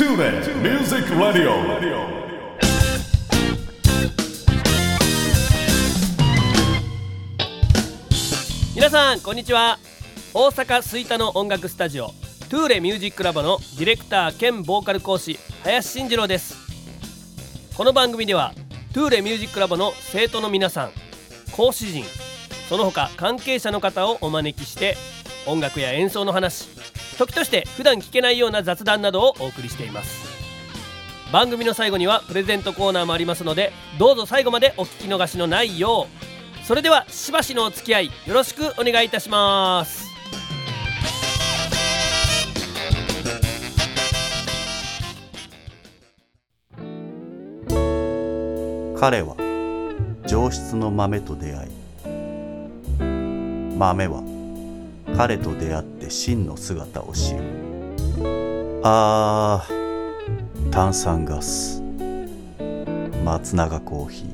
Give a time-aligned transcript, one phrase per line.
[0.00, 1.52] TuneIn Music Radio.
[8.74, 9.78] 皆さんこんにちは。
[10.32, 12.14] 大阪吹田の音楽スタジオ
[12.48, 16.56] トゥーレミュージックラボのディレクター兼ボーカル講師林慎次郎です。
[17.76, 18.54] この番組では
[18.94, 20.92] トゥーレミュージックラボの生徒の皆さん
[21.52, 22.04] 講師陣
[22.70, 24.96] その他関係者の方をお招きして
[25.46, 26.68] 音楽や演奏の話
[27.20, 30.30] 時として普段聞けないような雑談などをお送りしています。
[31.30, 36.08] 番組の最後にはプレゼントコーナーもありますのでどうぞ最後までお聞き逃しのないよ
[36.62, 40.08] うそれではしばしのお付き合いよろしくお願いいたします。
[48.98, 49.36] 彼は
[50.26, 51.70] 上質の豆と出会い
[53.78, 54.29] 豆は
[55.20, 57.40] 彼と出会って真の姿を知る。
[58.82, 61.82] あー炭酸ガス。
[63.22, 64.30] 松永コーヒー。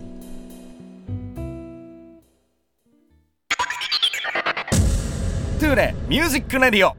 [5.59, 6.95] トゥーレ Music Radio。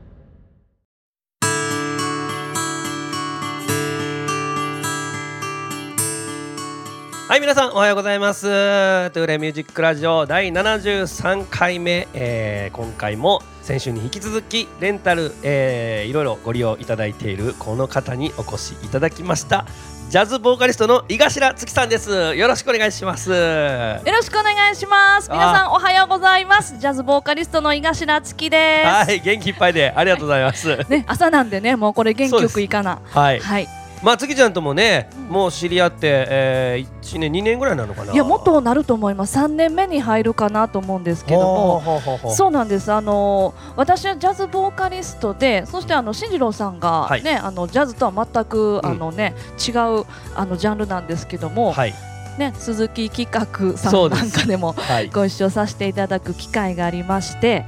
[7.30, 8.42] はい皆さんおはようございます。
[8.44, 19.66] トゥーレミュージックラジオ第73回目、えー今回も先週に引き続きレンタル、えーいろいろご利用いただいているこの方にお越しいただきました
[20.10, 25.30] ジャズボーカリストの井頭月さんですよろしくお願いしますはよろしくお願いします。
[25.30, 26.78] 皆さんおはようございます。
[26.78, 29.14] ジャズボーカリストの井頭月です。
[29.14, 33.02] い元気いっぱいでありがとうございますね、朝なんでね、もうこれ元気よくいかな。
[33.04, 33.68] はいはい。
[34.04, 38.14] まあ月ちゃんともねもう知り合って、えー、1年2年ぐらいなのかな？
[38.14, 39.38] いや、もっとなると思います。
[39.38, 42.02] 3年目に入るかなと思うんですけども。
[42.36, 42.92] そうなんです。
[42.92, 47.24] あの私はジャズボーカリストで、そしてあの進次郎さんがはい。
[47.24, 48.86] ね、あのジャズとは全く、うん。
[48.86, 51.94] あのね違うあのジャンルなんですけども、はい。
[52.38, 55.10] ね鈴木企画さんなんかでもはい。
[55.10, 57.66] ご一緒させていただく機会がありまして、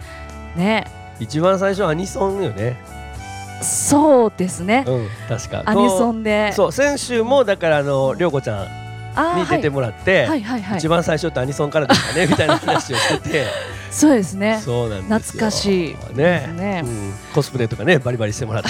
[0.56, 0.86] ね、
[1.20, 2.78] 一番最初はアニソンよね
[3.62, 4.84] そうですね。
[4.88, 8.79] うん確かアニソンンで、そう先週もだからあの涼子ちゃん
[9.38, 10.78] に出てもらって、はいはいはい。
[10.78, 13.46] 一番最初ってアニソンからですかねみたいな話をしてて。
[13.92, 14.62] そうですね。
[14.64, 16.48] そうなん懐かしいね。
[16.56, 16.82] ね。
[16.86, 18.70] うん、コスプレとかねバリバリしてもらって。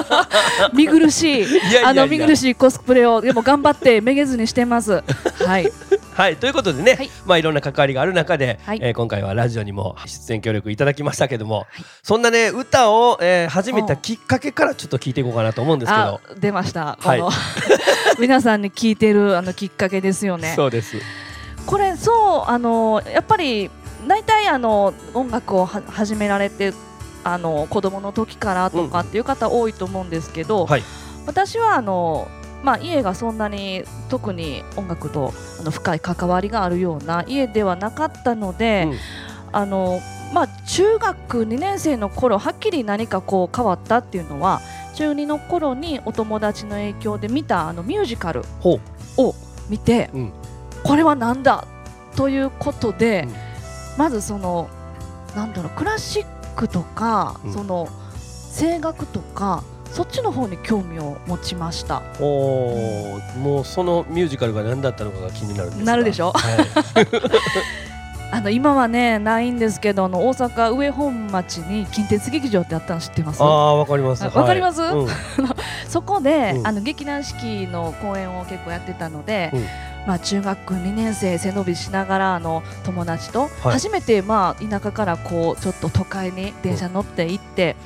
[0.72, 1.46] 見苦しい。
[1.84, 5.02] あの見苦しいコスプレをでも頑張ってめげずにしてます。
[5.44, 5.70] はい。
[6.14, 6.36] はい。
[6.36, 7.10] ということでね、はい。
[7.26, 8.80] まあいろんな関わりがある中で、はい。
[8.82, 11.66] えー今回はラジオにも出演協力いただきましたけども、
[12.02, 16.98] そんなね歌を、えー始めたきっかけからちょっと聞いていこうかなと思うんですけあど、出ました。
[17.00, 17.22] はい。
[18.18, 20.52] 皆さんに聞いてるあのきっかけですよね。
[20.56, 20.96] そうです。
[21.66, 23.70] これそうあのやっぱり
[24.06, 26.72] 大体あの音楽をは始められて
[27.24, 30.82] あの子供の時からとかっていう方多いと思うんですけど、はい。
[31.26, 32.28] 私はあの
[32.64, 38.98] まあ、家がそんなに特に音楽とあの深い関わりがあるような家ではなかったので、うん。
[39.52, 40.00] あの
[40.32, 44.60] まあ、中学2年生の頃はっきり何かこう変わったっていうのは
[44.94, 48.78] 中2の頃にお友達の影響で見たあのミュージカルほ
[49.16, 49.34] を
[49.68, 50.32] 見て、うん。
[50.84, 51.66] これはなんだ
[52.16, 53.34] ということで、うん。
[53.98, 54.68] まずその
[55.34, 57.52] なんだろうクラシックとか、うん。
[57.52, 57.88] その
[58.58, 59.62] 声楽とか
[59.92, 62.02] そっちの方に興味を持ちました。
[62.20, 66.32] うおーもうそのミュージカルが何だったのかが気になるなるでしょ？
[66.32, 66.66] はい。
[68.30, 73.42] あの今はねないんですけどあの大阪上本町に近鉄劇場ってあったの知ってます？
[73.42, 74.22] ああわかります。
[74.22, 74.82] あわかります？
[74.82, 74.94] はい。
[74.94, 75.08] うん
[75.88, 76.66] そこで、うん。
[76.66, 79.64] あの劇団四季の公演を結構やってたので、うん。
[80.06, 83.50] まあ、中学2年生背伸びしながらあの友達とはい。
[83.72, 87.76] 初めて、まあ、田舎からこうちょっと都会に電車乗って行って、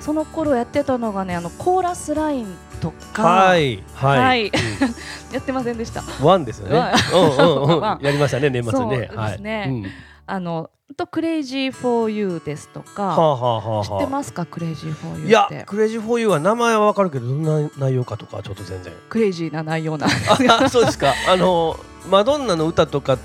[0.00, 3.82] その頃やってたのがねあの Chorus Line とか、はい。
[3.94, 4.20] はい。
[4.20, 4.46] はい。
[4.46, 4.52] うん。
[5.32, 6.02] やってませんでした。
[6.22, 6.92] One ですよね。
[7.12, 8.98] うんうんやりましたね年末そうね。
[8.98, 9.60] ですね。
[9.60, 9.68] はい。
[9.70, 9.84] うん。
[10.26, 13.84] あのと Crazy for You ですとか、はあはあはあはあ。
[13.84, 14.44] 知ってますか？
[14.44, 18.92] Crazy for You いやーって Crazy for You は名前はわかるけどどんな内容かとかちょっと全然。
[19.08, 21.14] クレイジーな内容なんですあそうですか。
[21.28, 21.76] あの
[22.10, 23.18] マドンナの歌とか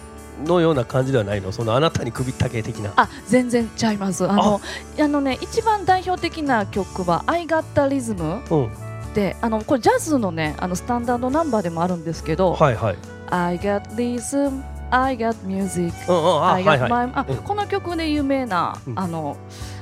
[0.46, 1.52] のような感じではないの？
[1.52, 2.94] そのあなたに首ったけ的な。
[2.96, 4.62] あ全然ちゃいますあの
[4.98, 8.72] あのね一番代表的な曲は「I Got the Rhythm うん。」
[9.14, 12.98] であのこれジャズのねあのスタンダードナンバーでもあるんですけどはいはい。
[13.30, 15.94] 「I got rhythm I got music.
[16.08, 16.90] I got はい。
[16.90, 17.38] my、あうん。
[17.38, 19.00] この曲で有名な、うん。
[19.00, 19.38] あの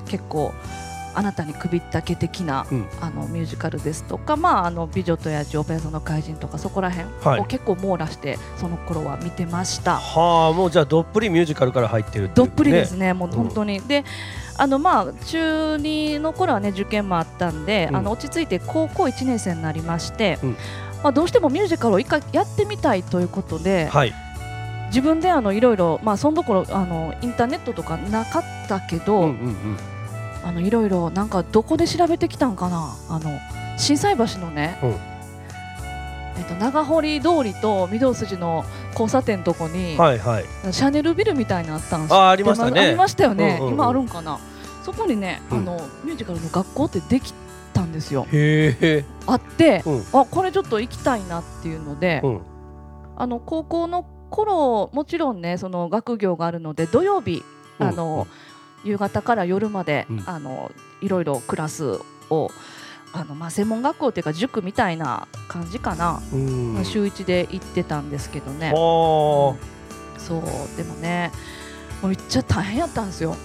[0.07, 0.53] 結構
[1.13, 2.85] あなたに首ったけ的な、うん。
[3.01, 7.39] あのミュージカルですとか、まあ、あの美女と野獣オペラ座の怪人とかそこら辺はい。
[7.39, 9.95] を結構網羅してその頃は見てました。
[9.97, 12.45] はあもうじゃあどっぷりミュージカルから入ってるっていうね。
[12.45, 13.81] どっぷりですね、もう本当に。
[13.81, 14.03] で
[14.59, 17.95] あのまあ中2の頃はね受験もあったんで、うん。
[17.95, 20.57] あの落ち着いて高校1年生になりまして、うん。
[21.03, 24.13] まあ、どうしてもミュージカルを一回やってみたいということで、はい
[24.87, 29.77] 自分であのいろいろまあそのところあのインターネットとかなかったけど、うんうんうん。
[30.43, 32.95] あのいろいろなんかどこで調べてきたんかな？
[33.09, 33.37] あの
[33.77, 34.89] 心斎橋のね、うん。
[34.89, 40.45] えっと長堀通りと御堂筋の交差点のとこに、はいはい。
[40.71, 42.79] シャネルビルみたいなのあったんですあありましたね。
[42.79, 43.73] ありましたよね、うんうんうん。
[43.73, 44.39] 今あるんかな？
[44.83, 45.57] そこにね、うん。
[45.57, 47.33] あのミュージカルの学校ってでき
[47.73, 48.25] たんですよ。
[48.31, 50.03] へえあって、うん。
[50.13, 52.41] あこれちょっと行きたいなっていうので、うん。
[53.17, 57.43] あの高校の頃もちろんねその学業があるので土曜日
[57.79, 58.27] あの
[58.83, 60.71] 夕方から夜まで、うん、あの
[61.01, 62.49] いろいろクラスを
[63.13, 66.21] あのまあ専門学校というか塾みたいな感じかな、
[66.73, 69.57] まあ、週一で行ってたんですけどね、うん、そ
[70.37, 71.31] うでもね
[72.01, 73.35] もうめっちゃ大変やったんですよ。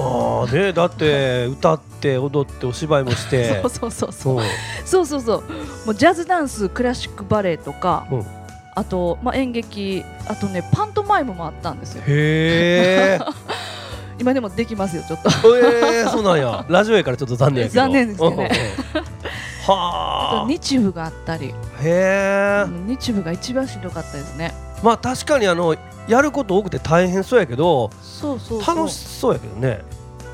[0.00, 3.60] ああねだって 歌って踊ってお芝居もして。
[3.62, 4.44] そうそうそうそう。
[4.84, 5.42] そうそうそう。
[5.86, 8.16] もうジャズダンスクラシックバレエとか、う
[8.78, 12.02] あと、まあ、演劇あとねパントマイムもあったんですよ。
[12.06, 13.20] へえ
[14.20, 15.56] 今でもできますよちょっと。
[15.56, 16.64] えー、そうなんや。
[16.68, 17.80] ラジオやからちょっと残念やけど。
[17.82, 18.50] 残念ですね。
[19.66, 20.42] はあ。
[20.42, 21.52] と日舞があったり、へ
[21.82, 24.54] えうん日舞が一番しんどかったですね。
[24.82, 25.76] まあ確かにあの
[26.06, 28.64] やること多くて大変そうやけどそうそう。
[28.64, 29.82] 楽しそうやけどね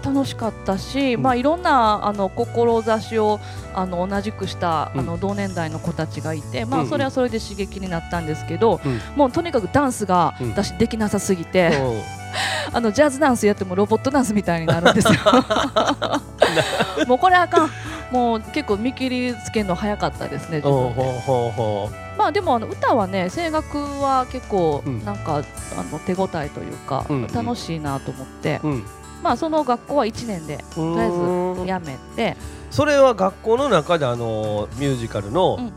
[0.05, 1.23] 楽しかったし、うん。
[1.23, 3.41] まあいろんなあの志を
[3.75, 5.01] あの同じくした、うん。
[5.01, 9.01] あの同年代の子たちがいて、まあそれはそれで刺激になったんですけど、うん。
[9.17, 10.51] もうとにかくダンスがうん。
[10.51, 11.73] 私できなさすぎうて、ん
[12.73, 15.15] あのジャズダンスやってもロボットダンスみたいになるんですよ。
[17.07, 17.71] もうこれあかん。
[18.11, 20.63] もう結構見切りつけるの早かったですね。
[22.17, 25.05] まあでもあの歌はね声楽は結構うん。
[25.05, 25.43] なんか、
[25.77, 28.61] あの手応えというか、楽しいなと思って、
[29.25, 31.11] まあその学校は1年でとりりあえ
[31.81, 32.37] ず辞めて、
[32.71, 35.73] それは学校の中であのミュージカルの、うん。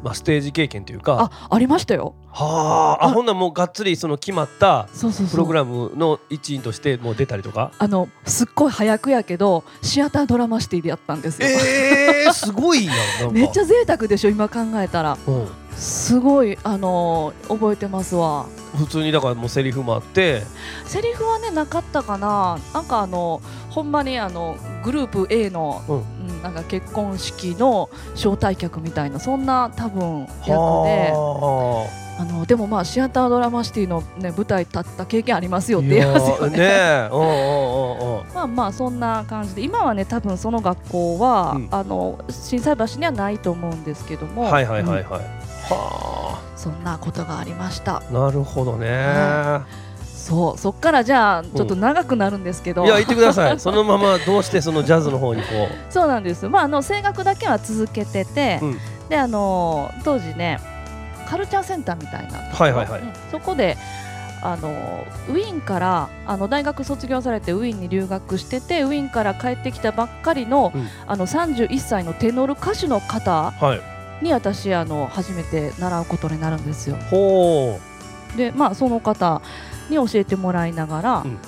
[0.00, 1.30] まあ、ステージ経験というか。
[1.32, 2.14] あありましたよ。
[2.30, 3.04] はあ。
[3.04, 3.12] ああ。
[3.12, 4.88] ほんならもうがっつりその決まった。
[5.30, 7.72] プログラムの一員としてもう出たりとか？
[7.78, 11.48] あのすっごい早くやけどシアタードラマシティでやったんですよ。
[11.48, 13.30] えー、すごいやんなんか。
[13.32, 15.18] めっちゃ贅沢でしょ今考えたら。
[15.26, 15.48] うん。
[15.72, 20.42] すごいあのー覚えてますわ普通にだからもうセリフもあって。
[20.84, 22.58] セリフはねなかったかな。
[22.74, 25.96] なんかあのほんまにあのグループ A の、うん。
[25.96, 30.54] うんなんか結婚式の招待客みたいなそんな多分役で。
[30.54, 32.24] はあ。
[32.24, 36.58] のでもまあシアタードラマシティの、ね、舞台立った経験ありますよあって言いますよね。
[36.58, 37.08] ね。
[38.34, 39.62] まあまあそんな感じで。
[39.62, 41.68] 今はね多分その学校は、うん。
[41.70, 44.42] あの心斎橋にはないと思うんですけども。
[44.42, 45.37] はいはいはいうん
[45.74, 47.98] はい、はそんなことがありました。
[47.98, 49.66] あなるほどね、は
[50.28, 53.58] そうそっからじゃあちょっと長くなるんですけど、いや言ってください。
[53.58, 55.48] そのままどうしてそのジャズの方にこ
[55.88, 56.46] そうなんです。
[56.48, 58.78] まああの声楽だけは続けてて、うん。
[59.08, 60.60] であの当時ね
[61.26, 63.00] カルチャーセンターみたいなはいはいはい。
[63.00, 63.12] うん。
[63.30, 63.78] そこで
[64.42, 64.68] あの
[65.30, 70.88] ウィーンからあの大学卒業されてウィーンに留学しててウィーンから帰ってきたばっかりの,、うん。
[71.06, 73.54] あの31歳のテノール歌手の方。
[73.62, 76.96] うはいに私あの初めて習うことになるんですよ。
[77.10, 77.78] ほ
[78.36, 79.42] でまあその方
[79.88, 81.38] に教えてもらいながら、うん。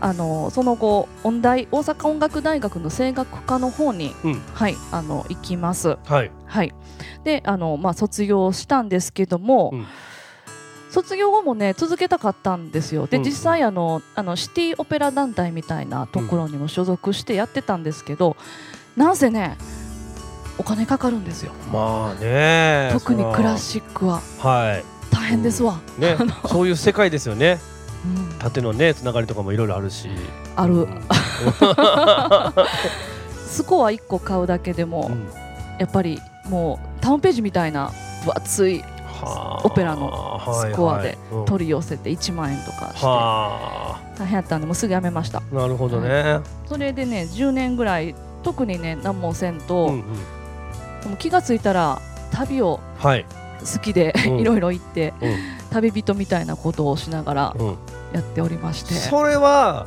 [0.00, 4.40] あのその後音大大阪音楽大学の声楽科の方に、うん。
[4.52, 5.90] はいあの行きます。
[5.90, 6.32] うはい。
[6.46, 6.74] はい、
[7.22, 9.86] であの、まあ、卒業したんですけども、うん。
[10.90, 13.06] 卒業後もね続けたかったんですよ。
[13.06, 13.22] で、うん。
[13.22, 18.36] うん実際あのあのシティオペラ団体みたいなところにも所属してやってたんですけど、
[18.96, 19.56] なんせね
[20.58, 21.52] お金かかるんですよ。
[21.72, 22.90] まあね。
[22.92, 24.20] 特にクラシシックは。
[25.10, 26.16] 大変ですわ、ね
[26.46, 27.58] そういう世界ですよね。
[28.04, 28.38] うん。
[28.38, 30.08] 縦のねつながりとかもいろいろあるし。
[30.56, 31.00] ある、うん。
[33.46, 35.28] スコア1個買うだけでも、うん。
[35.78, 37.90] やっぱりもうタウンページみたいな
[38.24, 39.66] 分厚いはあ。
[39.66, 43.06] オペラのスコアで取り寄せて1万円とかして。
[43.06, 45.38] は大変やったんでもうすぐやめました。
[45.38, 50.04] あなるほどね、それでね10年ぐらい特にね何もせんと、うんうん
[51.02, 53.26] でも気がついたら旅をはい、
[53.60, 54.38] 好きでうん。
[54.40, 55.36] いろいろ行ってうん。
[55.70, 57.66] 旅人みたいなことをしながらうん、
[58.12, 58.94] やっておりまして。
[58.94, 59.86] それは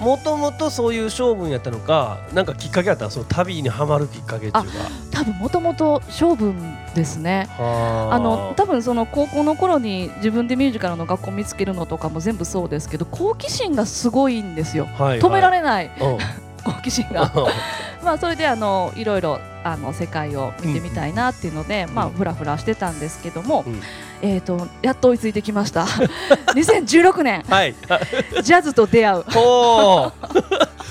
[0.00, 3.04] もともとそういう性分やったのかなんかきっかけあった？
[3.04, 4.64] のその旅にはまるきっかけっていうか。
[5.10, 6.56] 多分もともと性分
[6.94, 7.48] ですね。
[7.58, 8.14] はあ。
[8.14, 14.86] あの多分その高校の頃に自分でミュージカルの学校見つけるのとかも全部そうですけど好奇心がすごいんですよ。
[14.86, 15.20] はいはい。
[15.20, 15.90] 止められない。
[16.00, 16.18] うん
[16.64, 17.30] 好奇心が。
[18.02, 23.80] まあそれであのいろいろあの世界を見てみたいなっていうので、まあうんふらふらしてたんですけども、うん。
[24.22, 25.84] えっ、とやっと追いついてきました。
[26.54, 27.42] 2016年。
[27.48, 27.74] はい。
[28.42, 29.24] ジャズと出会う。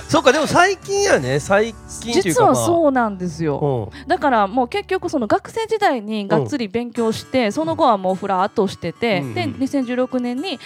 [0.09, 1.39] そうかでも最近やね。
[1.39, 4.07] 最近実はそうなんですよ、うん。
[4.07, 10.59] だからもう結局その学生時代にがっつり勉強して、その後はもうふらっとしてて、うんで2016年に、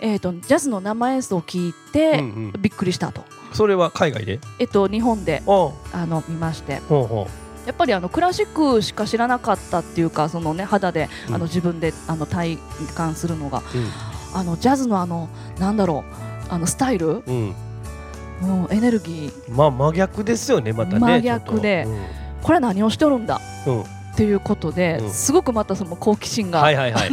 [0.00, 2.60] えー、とジャズの生演奏を聞いて、うんうん。
[2.60, 4.40] びっくりしたと、それは海外で？
[4.58, 6.76] えっと、日本であの見まして。
[6.88, 7.28] ほうほ
[7.66, 11.34] やっぱりあのクラシックしか知らなかったっていうかその、ね、肌でうん。
[11.34, 12.58] あの自分であの体
[12.94, 13.58] 感するのが。
[13.58, 13.62] う
[14.34, 15.28] あのジャズのあの
[15.58, 16.04] なんだろ
[16.48, 17.54] うあのスタイル、うん、
[18.42, 19.54] うん、うん、エネルギー。
[19.54, 21.84] まあ真逆ですよねまたね真逆で。
[21.86, 21.96] ちょっ
[22.42, 23.40] これ何をしてるんだ？
[23.64, 25.10] とうんうんっていうことで、うん。
[25.10, 27.10] すごくまたその好奇心が、はいはいはい、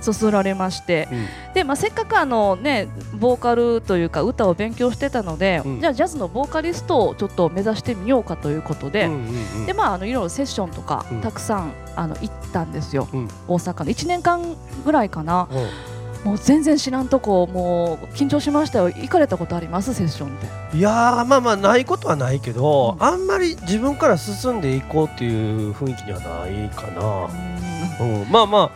[0.00, 1.08] そそられまして。
[1.12, 1.54] うん。
[1.54, 5.80] で、まあ、せっかくあの、ね、ボーカルというか歌を勉強してたので、うん。
[5.80, 9.18] じゃあジャズのボーカリストをちょっと目指してみようかということで、うんうん
[9.60, 9.66] うん。
[9.66, 11.20] でまあ、あのいろいろセッションとかうん。
[11.20, 13.28] たくさん、あの行ったんですよ、うん。
[13.46, 13.90] 大阪の。
[13.90, 15.48] 1年間ぐらいかな。
[15.52, 15.89] うん
[16.24, 18.86] もう全然知らんとこもう緊張しましたよ。
[18.86, 19.94] 行かれたことあります？
[19.94, 20.30] セッションっ
[20.70, 20.76] て。
[20.76, 23.06] いやーまあまあないことはないけど、うん。
[23.06, 28.70] あんまり自分から進んでいこうっていう雰囲気にはないかな、うん、まあま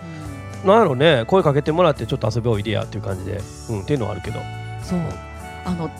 [0.64, 4.40] あなんやろうね声かけてもらってちょっと遊びおいでやっていう感じで、うん、っていうのはあるけど、
[4.82, 5.00] そう。
[5.66, 5.90] あの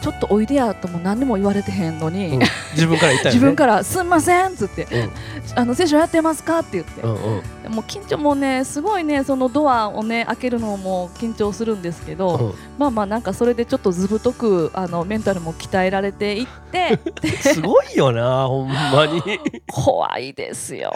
[0.00, 2.40] ちょっとおいでやとも何にも言われてへんのに、うん。
[2.72, 3.34] 自分から言ったよね。
[3.34, 5.10] 自分から「すんません」っつってうん
[5.54, 7.42] 「あのセッションやってますか?」って言って、うんうん。
[7.72, 12.54] もう緊張もねすごいねそのドアをね開けるのも緊張するんですけど、うん。
[12.78, 16.98] まあまあなんかそれでちょっとずぶとくあのメンタルも鍛えられていって
[17.40, 19.22] すごいよなほんまに。
[19.70, 20.92] 怖いですよ。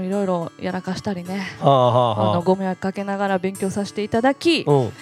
[0.00, 1.46] いろいろやらかしたりね。
[1.60, 2.24] はあはああ。
[2.26, 4.92] のはご迷惑かけながら勉強させていただき、あうん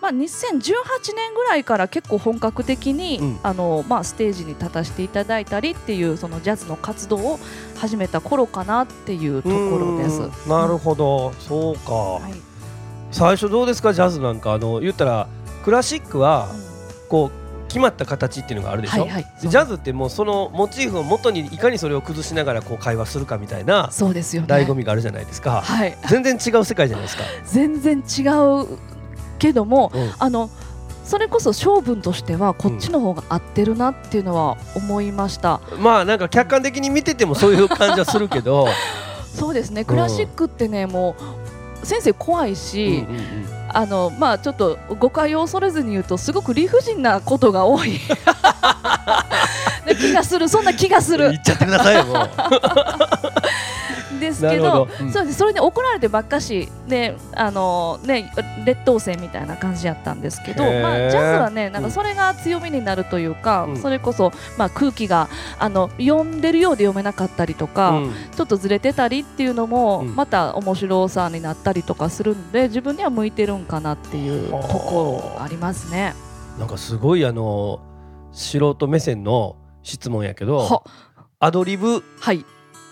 [0.00, 3.40] まあ、2018年ぐらいから結構本格的に、うん。
[3.42, 7.38] あのまあ、ステージに立たせていただいたりっていうそのジャズの活動を
[7.76, 10.48] 始めた頃かなっていうところです。
[10.48, 11.32] なるほど。
[11.38, 12.32] そうか、はい。
[13.10, 13.92] 最初どうですか？
[13.92, 14.52] ジャズなんか。
[14.52, 15.28] あの言ったら
[15.64, 16.48] クラシックは
[17.08, 19.26] こう決まった形っていうのがあるでしょ、はいはい。
[19.42, 24.48] でジャズってもうそのモチーフを元にいかにそれを崩しながらこう会話するかみたいなそうですよね。
[24.48, 28.78] 醍醐味があるじゃないですか、はい、全然違う世界じゃないですか、全然違う
[29.40, 30.12] けども、うん。
[30.18, 30.50] あの
[31.02, 38.68] それこそ性分としてはこっちの方が合ってるなっていうのは思いました、まあなんか客観的に見ててもそういう感じはするけど、
[39.34, 39.84] そうですね。
[39.84, 41.16] クラシックってねも
[41.82, 43.46] う先生怖いうんし、うんうん。
[43.72, 47.98] あのまあちょっと誤解を恐れずに言うとすごく理不尽なことが多い。
[49.84, 50.48] な気がする。
[50.48, 51.30] そんな気がする。
[51.30, 52.04] 言っちゃってくださいよ
[54.18, 54.88] ですけどど。
[55.00, 55.12] うん。
[55.12, 55.38] そうです。
[55.38, 58.32] それで怒られてばっかしであの、ね、
[58.64, 61.88] 劣等生みたいな感じやったんですけど、まあ、ジャズはねなんうん。
[61.90, 63.76] かそれが強みになるというか、うん。
[63.76, 68.12] それこそ、まあ、空気があの読んでるようで読めなかったりとか、うん。
[68.34, 70.16] ちょっとずれてたりっていうのも、うん。
[70.16, 76.14] また面白さになったりとかするんで自分には向いてるんかなっていうところがありますね。
[76.58, 77.80] なんかすごいあの
[78.32, 80.82] 素人目線の質問やけどは。
[81.38, 82.44] アドリブっはい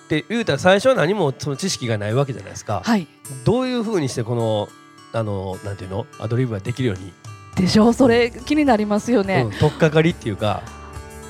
[0.08, 3.06] て言うたら最初は何もその知識がないわけじゃないですか、はい。
[3.44, 4.68] どういうふうにしてこの
[5.12, 6.06] あのなんていうの？
[6.18, 7.12] アドリブができるように、
[7.56, 7.92] でしょう。
[7.94, 10.62] それ気になりますよね、うん、取っかかりっていうか、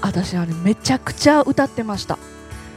[0.00, 2.18] 私あれめちゃくちゃ歌ってました。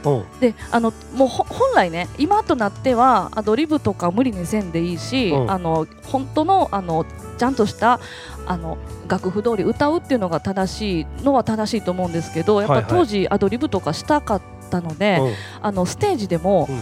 [0.04, 0.10] う。
[0.10, 5.50] んであのもうほ本来ね今となってはアドリブとか無理にせんでいいし、うん。
[5.50, 7.06] あの本当のあの
[7.38, 7.98] ちゃんとした
[8.46, 8.78] あの
[9.08, 15.34] 楽譜通り歌うっていうのが正しいのは正しいと思うんですけどやっぱ当時アドリブとかしたかったので、うん。
[15.60, 16.80] あのステージでも、うん。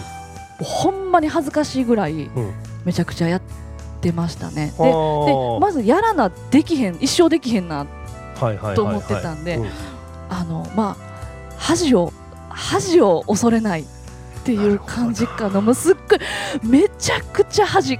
[0.64, 2.54] ほんまに恥ずかしいぐらいうん。
[2.84, 3.42] めちゃくちゃやっ
[4.00, 4.72] てましたね。
[4.76, 4.82] で
[5.60, 7.86] まずやらなできへん一生できへんな
[8.74, 9.70] と思ってたんでうん。
[10.28, 12.12] あのまあ恥を
[12.48, 13.84] 恥を恐れないっ
[14.44, 15.60] ていう感じかな。
[15.60, 16.18] もうすっごい
[16.62, 17.98] めちゃくちゃ恥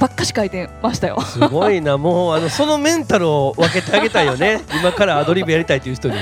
[0.00, 1.20] ばっかし書いてましたよ。
[1.20, 1.96] すごいな。
[1.96, 4.62] もうあのそのメンタルを分けてあげたいよね。
[4.80, 6.16] 今からアドリブやりたいという人に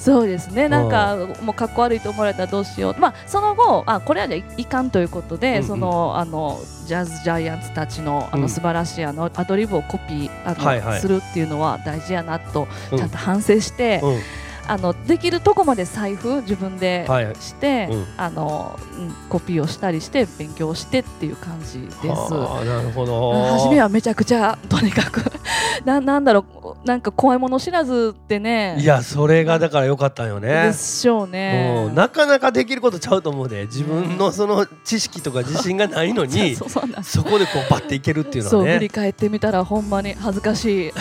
[0.00, 0.70] そうですね。
[0.70, 2.96] なんかもうかっこ悪いと思われたらどうしよう。
[2.98, 5.64] まあその後あこれはじゃあいかんということで、うんうん。
[5.64, 8.42] そのあのジャズジャイアンツたちのあうん。
[8.42, 11.00] の素晴らしいあのアドリブをコピーあの、はいはい。
[11.00, 12.98] するっていうのは大事やなとうん。
[12.98, 14.20] ちゃんと反省して、うん
[14.70, 17.34] あのできるとこまで財布自分ではい。
[17.40, 18.06] して、うん。
[18.16, 22.06] あのうんコピーをしたりして勉強してっていう感じです。
[22.06, 23.32] はあなるほど。
[23.58, 25.22] 初めはめちゃくちゃとにかく
[25.84, 28.76] ななんだろうなんか怖いもの知らずってね。
[28.78, 30.68] いやそれがだから良かったんよね。
[30.68, 31.86] でしょうね。
[31.88, 31.94] うん。
[31.96, 36.54] なかなかできることちゃうと思うで自分のその知識とか自信がないのに
[37.02, 38.74] そこでこうバッていけるっていうのはね。
[38.74, 40.92] 振り返ってみたらほんまに恥ずかしい。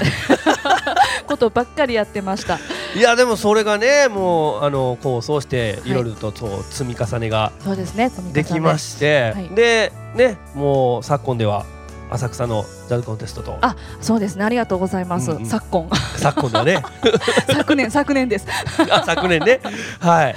[1.29, 2.59] ことばっかりやってました。
[2.95, 7.75] いやでもそれがねもうあのこうそうしていいろいろとそう積み重ねがそう
[8.33, 9.49] できまして、はい。
[9.49, 11.65] でねもう昨今では
[12.11, 13.57] 浅草のジャズコンテストと。
[13.61, 15.45] あそうですねありがとうございます、うんうん。
[15.45, 15.89] 昨今。
[16.17, 16.83] 昨今ではね。
[17.47, 18.47] 昨年昨年です。
[18.89, 19.59] あ昨年ね。
[19.99, 20.35] はい、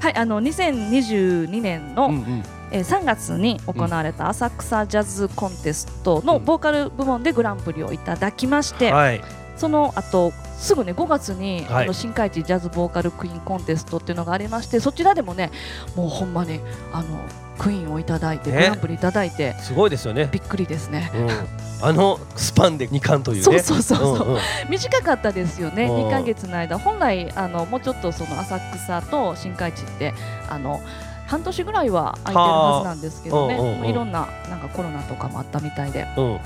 [0.00, 2.44] はいあの2022年の、うんうん。
[2.72, 9.20] えー3月に行われた浅草ジャズコンテストのボーカル部門でグランプリをいただきまして、はい。
[9.56, 11.84] その後すぐね5月に、はい。
[11.84, 15.50] あの新海地ジャズボーカルクイーンコンテストっていうのがありましてそちらでもね
[15.96, 16.60] もうほんまに
[16.92, 17.18] あの
[17.58, 18.56] クイーンをいただいて、ね。
[18.56, 21.10] グランプリいただいてすごいですよね、びっくりですね。
[21.14, 23.58] うん、あのスパンで2冠というね。
[23.60, 24.38] そうそうそうそう、んん。
[24.70, 26.08] 短かったですよね、うん。
[26.08, 30.14] 2ヶ月の間、本来あのもうちょっとその浅草と新海地って
[30.48, 30.80] あの
[31.26, 33.62] 半年ぐらいは空いてるはずなんですけどね、はあ。
[33.62, 33.86] うんうんうん。
[33.86, 36.24] いろんななんかコロナとかもあったみたいで、うん。
[36.24, 36.40] うん、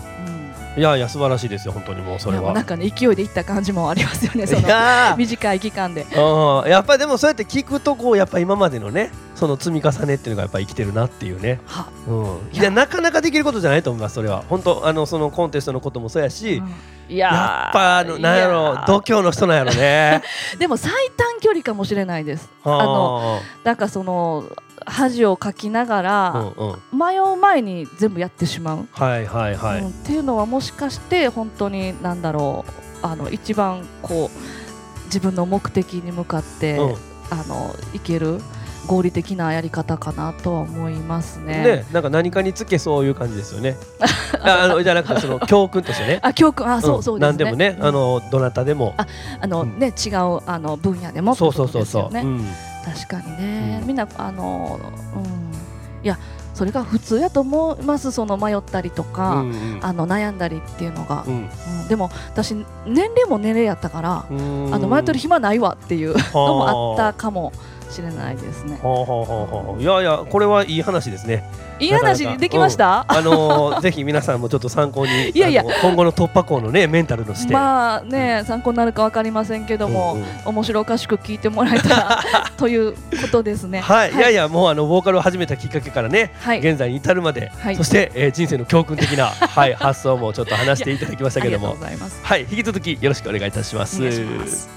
[0.77, 2.53] いやいや素晴らしいですよ本当にもうそれは。
[2.53, 4.69] なんかね勢いでいった感じもありますよね、そいの
[5.17, 6.03] 短い期間で。
[6.03, 11.89] うんやっぱりでもそうやって聞くとこうやっぱ今までのねその積み重ねっていうのがやっぱ生きてるなっていうね、は。
[12.07, 14.45] うん、いいややなかなかできることじゃないと思いますそれは。
[14.49, 16.75] 本当あのそのコンテストのこともそうやし、うん。
[17.09, 20.23] いやーやっぱあのなんやろい度胸の人なんやろね。
[20.59, 22.51] でも最短距離かもしれないです。
[22.65, 24.45] あのなんかその
[24.85, 26.53] 恥をかきながあら、
[26.93, 32.65] 迷う前に全部やってしまう、はいはいはい、うんっていうのはもしかして本当になんだろ
[33.03, 37.17] うあの一番こう自分の目的に向かって、うん。
[37.31, 38.41] あのいける
[38.87, 41.65] 合理的なやり方かなとは思いますね。
[41.65, 43.77] ねなんか何かにつけそういう感じですよね。
[44.41, 46.21] ああのじゃなくてその教訓としてね。
[46.23, 47.03] あ教訓あそう、ん。
[47.03, 47.37] そうですね。
[47.37, 48.95] 何でもね、あのどなたでも。
[48.97, 49.07] あ
[49.41, 49.79] あの、うん。
[49.79, 52.17] ね違うあの分野でもそうそうそうそう。
[52.17, 52.47] うん
[52.87, 53.87] 確かにね、うん。
[53.89, 54.79] みんなあの、
[55.17, 56.19] うん、いや
[56.55, 58.13] それが普通やと思います。
[58.13, 59.85] その迷ったりとか、うんうん。
[59.85, 61.35] あの悩んだりっていうのが、うん。
[61.83, 61.89] うん。
[61.89, 62.55] でも私
[62.87, 64.75] 年齢も年齢やったから、うん。
[64.75, 67.53] あの迷ってる暇ないわっていうは のもあったかも
[67.91, 68.79] しれないですね。
[68.83, 69.27] はあはあは
[69.67, 69.81] あはあ。
[69.81, 71.45] いやいやこれはいい話ですね
[71.79, 75.63] いい話できました、あのー ぜひ皆さんもちょっと参考にいやいや。
[75.83, 80.27] 今後の突破口のねメンタルの視点、まあね参考になるかわかりませんけども、うんうん。
[80.47, 82.23] 面白おかしく聞いてもらえたら
[82.57, 82.99] というこ
[83.31, 83.81] とですね。
[83.81, 86.61] はい、い、やいややもうあのボーカルを始めたきっかけからね、はい。
[86.61, 87.77] 現在に至るまで、はい。
[87.77, 91.69] そして、えー人生の教訓的な、 はい、発想もちょっと話していただきましたけども。
[91.69, 92.21] ありがとうございます。
[92.23, 92.41] はい。
[92.43, 93.99] 引き続きよろしくお願いいたします。
[93.99, 94.69] お願いします。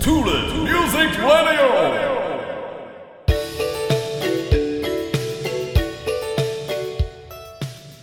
[0.00, 2.09] Tula Music Radio.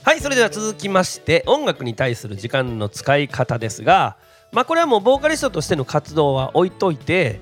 [0.07, 4.15] はいそれでは続きまして音楽に対する時間の使い方ですが
[4.53, 7.41] まあこれはもうボーカリストとしての活動は置いといて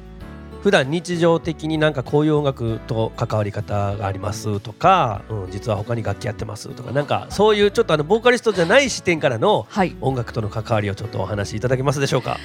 [0.63, 12.39] 普段日常的になんかこういう音楽と関わり方がありますとか、うん、実は他に楽器やってますとかなんかそういうちょっとあのボーカリストじゃない視点からのはい音楽との関わりをちょっとお話しいただけますでしょうか？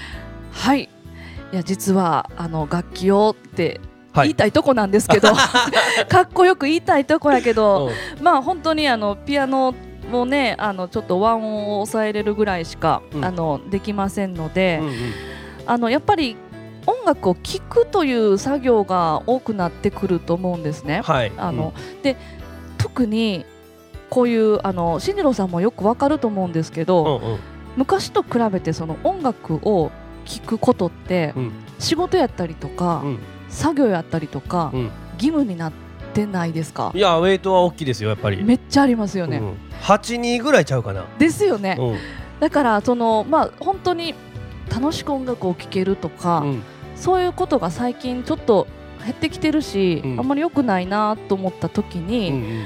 [0.53, 0.91] はい。
[1.51, 3.81] いや実はあの楽器をって
[4.13, 4.29] はい。
[4.29, 5.33] 言いたいとこなんですけど、
[6.11, 9.73] かっこよく言いたいとこやけど、うんまあ本当にあのピアノ
[10.11, 13.25] もねあのちょっと和音を抑えれるぐらいしか、うん。
[13.25, 14.94] あのできませんので、うんうん。
[15.66, 16.37] あのやっぱり
[16.87, 21.01] 音楽を聴くという作業が多くなってくると思うんですね。
[21.03, 21.33] はい。
[21.37, 22.16] あの、で
[22.79, 23.44] 特に
[24.09, 27.38] こういうあの進次郎さんもよくわかると思うんですけど、うんうん。
[27.77, 29.90] 昔と比べてその音楽を
[30.25, 31.53] 聴くことって、うん。
[31.79, 33.18] 仕事やったりとか、うん。
[33.49, 34.90] 作業やったりとか、うん。
[35.14, 35.89] 義務になって
[36.27, 36.92] ないですか？
[36.94, 38.42] いやウェイトは大きいですよやっぱり。
[38.42, 41.05] めっちゃありますよね、うん、8人ぐらいちゃうかな。
[41.18, 41.99] ですよね、うん。
[42.40, 44.14] だからそのまあ本当に
[44.70, 46.62] 楽しく音楽を聴けるとか、うん。
[46.96, 48.66] そういうことが最近ちょっと
[49.03, 50.20] 減ってきてるし、うん。
[50.20, 52.64] あんまり良くないなと思った時うに、ん。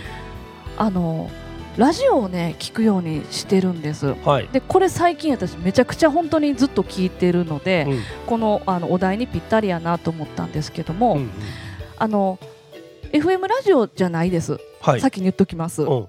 [0.77, 1.31] あの
[1.77, 4.09] ラジオをね聞くようにしてるんです。
[4.09, 4.49] うん、はい。
[4.53, 8.01] でこれ最近私めちゃくちゃ本当にずっと聞いてるので、うん。
[8.27, 11.31] このあのお題にぴったりやなと思ったんですけども、うん。
[11.97, 12.39] あの
[13.15, 15.01] FM ラジオじゃないです、はい。
[15.01, 16.09] 先に言っときます、うん。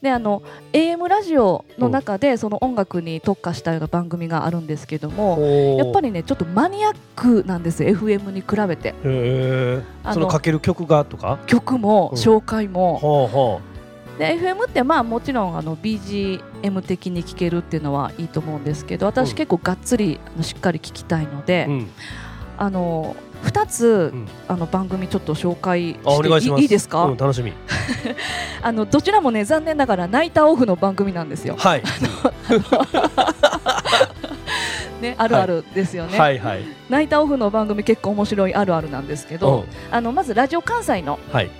[0.00, 0.40] であの
[0.72, 5.40] AM ラジオの中でその音楽に特化したような番組があるんですけども、
[5.76, 8.94] やっぱりりねちょっとマニアックなんです FM に比べて。
[10.12, 11.40] そのかける曲がとか？
[11.46, 12.18] 曲もうん。
[12.18, 13.60] 紹介も、ほうほ
[14.16, 19.36] で FM ってまあもちろんあの BGM 的に聴けるっていうのはいいと思うんですけど私うん。
[19.38, 21.90] 結構がっつりしっかり聴きたいので、ううん。
[22.58, 24.28] あの2つ、うん。
[24.48, 27.52] あの番組ちょっと紹介していいいですか、うん、楽しみ。
[28.62, 31.56] あのどちらもね残念ながらナイターオフの番組なんですよ。
[31.58, 31.82] はい。
[35.00, 36.18] ねあるあるですよね。
[36.18, 36.64] はいはい。
[36.88, 39.94] ナイターオフの番組結構面白いあるあるなんですけど、うん。
[39.94, 41.50] あのまずラジオ関西のはい。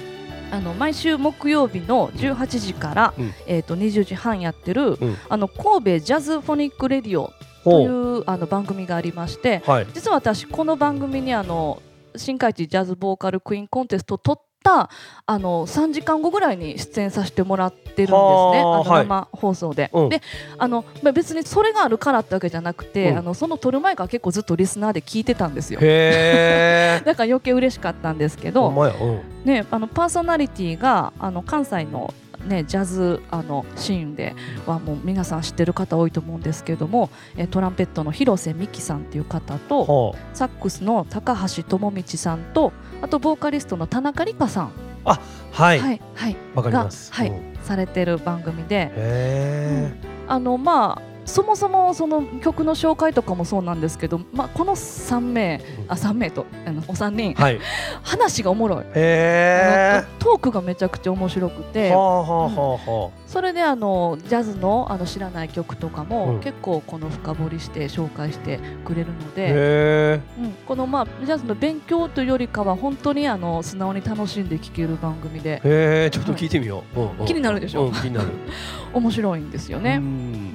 [0.51, 3.35] あの毎週木曜日の18時から、うん。
[3.47, 5.17] えっ、と20時半やってる、うん。
[5.29, 7.33] あの神戸 Jazzphonic Radio
[7.65, 9.87] といほううあの番組がありまして、はい。
[9.93, 11.83] 実は私この番組にあの
[12.17, 14.91] 新海地ジャズボーカルクイーンコンテストを取った
[15.27, 18.13] あの3時間後ぐらいに出演させてもらってるんですね。
[18.13, 19.91] はあの生放送で。
[19.93, 20.09] うん。
[20.09, 20.21] で
[20.59, 23.19] あの、まあ、別にそれがあるからってわけじゃなくて、うん。
[23.19, 25.81] あのその撮る前から結構ずっとリスナーで聞いてたんですよ。
[25.81, 25.85] だ
[27.17, 29.21] から余計嬉しかったんですけど、うん。
[29.45, 32.13] ね、あのパーソナリティがあの関西の、
[32.47, 34.35] ね、ジャズあのシーンで
[34.67, 44.71] はもう皆さん知ってる方多いと思うんですけどもえトランペットの広瀬美樹さんっていう方とほサックスの高橋智道さんとあとボーカリストの田中理香さん、う
[45.07, 45.79] はい。
[45.79, 47.33] はいはい、がはいう。
[47.33, 48.91] んされてる番組で。
[48.95, 49.93] へ
[50.29, 57.61] あのまあそもそもその曲の紹介とかもそうなんですけど、まあ、この3名あ3名とあのお三人えはい。
[58.03, 58.85] 話がおもろい。
[58.85, 66.41] へえあのトークがめちゃくちゃ面白くてはあはあはあはそれであのジャズのあの知らない曲とかも、うん。
[66.41, 75.61] 結構この深掘りして紹介してくれるのあで、へえうん、このまあジャズの勉強というよりかは本当にあの素直に楽しんで聴ける番組で。
[75.65, 77.27] へえちょっと聞いてみよう、うんうん。
[77.27, 77.87] 気になるでしょ。
[77.87, 78.29] うん気になる。
[78.93, 79.97] 面白いんですようね。
[79.97, 80.05] うん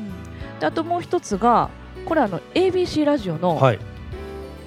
[0.06, 0.09] ん
[0.60, 1.70] であともう一つが
[2.06, 3.80] これあの ABC ラジオのはい。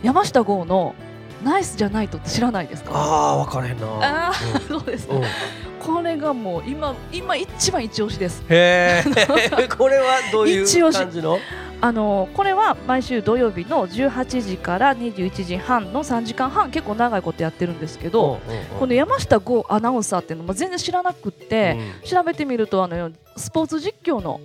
[0.02, 0.96] 山下剛の
[1.44, 2.90] 「ナイスじゃないと」って知らないですか？
[2.94, 3.87] ああ分からへんな。
[4.28, 5.22] あーそうですうんうん。
[5.78, 8.42] これがもう今今一番一押しです。
[8.48, 11.38] へえ これはどういう感じの？
[11.81, 18.66] あのこれは毎週土曜日の18時から21時半の3時間半結構長いことやってるんですけど、うんうんうん。
[18.81, 22.09] この山下剛アナウンサーっていうのも全然知らなくって、うん。
[22.09, 24.40] 調べてみるとあのスポーツ実況の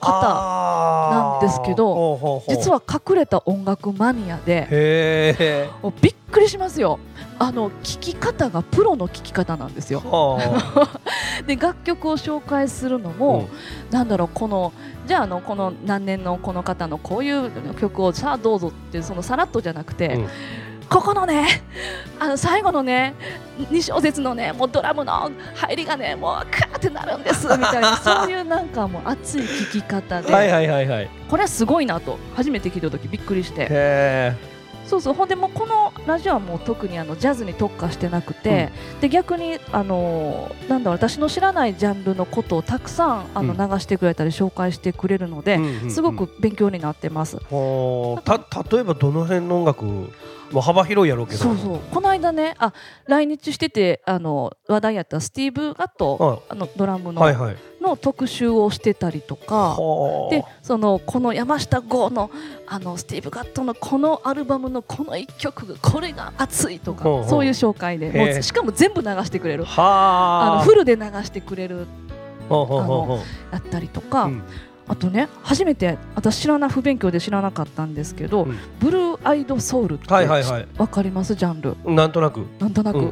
[0.00, 5.68] あーなんですけど実は隠れた音楽マニアで
[6.00, 6.98] びっくりしますよ。
[7.38, 10.00] あの聴き方がプロの聴き方なんですよ。
[10.00, 11.00] は
[11.46, 13.48] で楽曲を紹介するのあも、
[13.90, 14.72] なんだろうこの
[15.06, 20.28] じゃああのこの何年のこの方のこういう曲をさあどうぞってそのさらっとじゃなくて、うん
[20.90, 21.62] ここのね
[22.18, 23.14] あの最後のね
[23.58, 31.10] 2小節のねもうドラムの入りがねもうカーってなるんです みたいなそういうなんかもう熱い聴き方で、はいはいはいはい。
[31.28, 33.68] これはすごいなと初めて聞いた時びっくりして。
[33.70, 34.36] へ
[34.90, 35.14] そうそう。
[35.14, 47.38] ほんでもうこのラジオはもう特にあのジャズに特化してなくて、で逆にあのーなんだろう私の知らないジャンルのことをたくさんあのうん流してくれたり紹介してくれるので、えすごく勉強になってます。
[47.44, 48.38] ほうた
[48.70, 50.08] 例えばどの辺の音楽も
[50.56, 51.38] う幅広いやろうけど。
[51.38, 51.78] そうそう。
[51.92, 52.72] この間ねあ
[53.06, 59.76] 来日しててあの話題やったスティーブ・ガット、はあのドラムの,、はいはいの特集をしてたりとか。
[59.76, 62.30] はあでそのこの山下剛の
[62.66, 69.64] あのスティーブ・ガットのこのアルバムのこの一曲がこれが熱いとかそういう紹介でもうしかも全部流してくれる。
[69.66, 70.56] あはあ。
[70.58, 71.86] のフルで流してくれる
[72.48, 73.06] ほうほうほう。
[73.06, 73.18] ほう
[73.50, 74.42] だったりとか、うん。
[74.86, 78.58] あとね初めて私知らない不勉強で知らなかったんですけど、うん。
[78.78, 80.68] ブルーアイドソウルって、はいはいはい。
[80.76, 81.34] わかります？
[81.34, 81.76] ジャンル。
[81.84, 82.46] なんとなく。
[82.60, 83.08] なんとなく、うん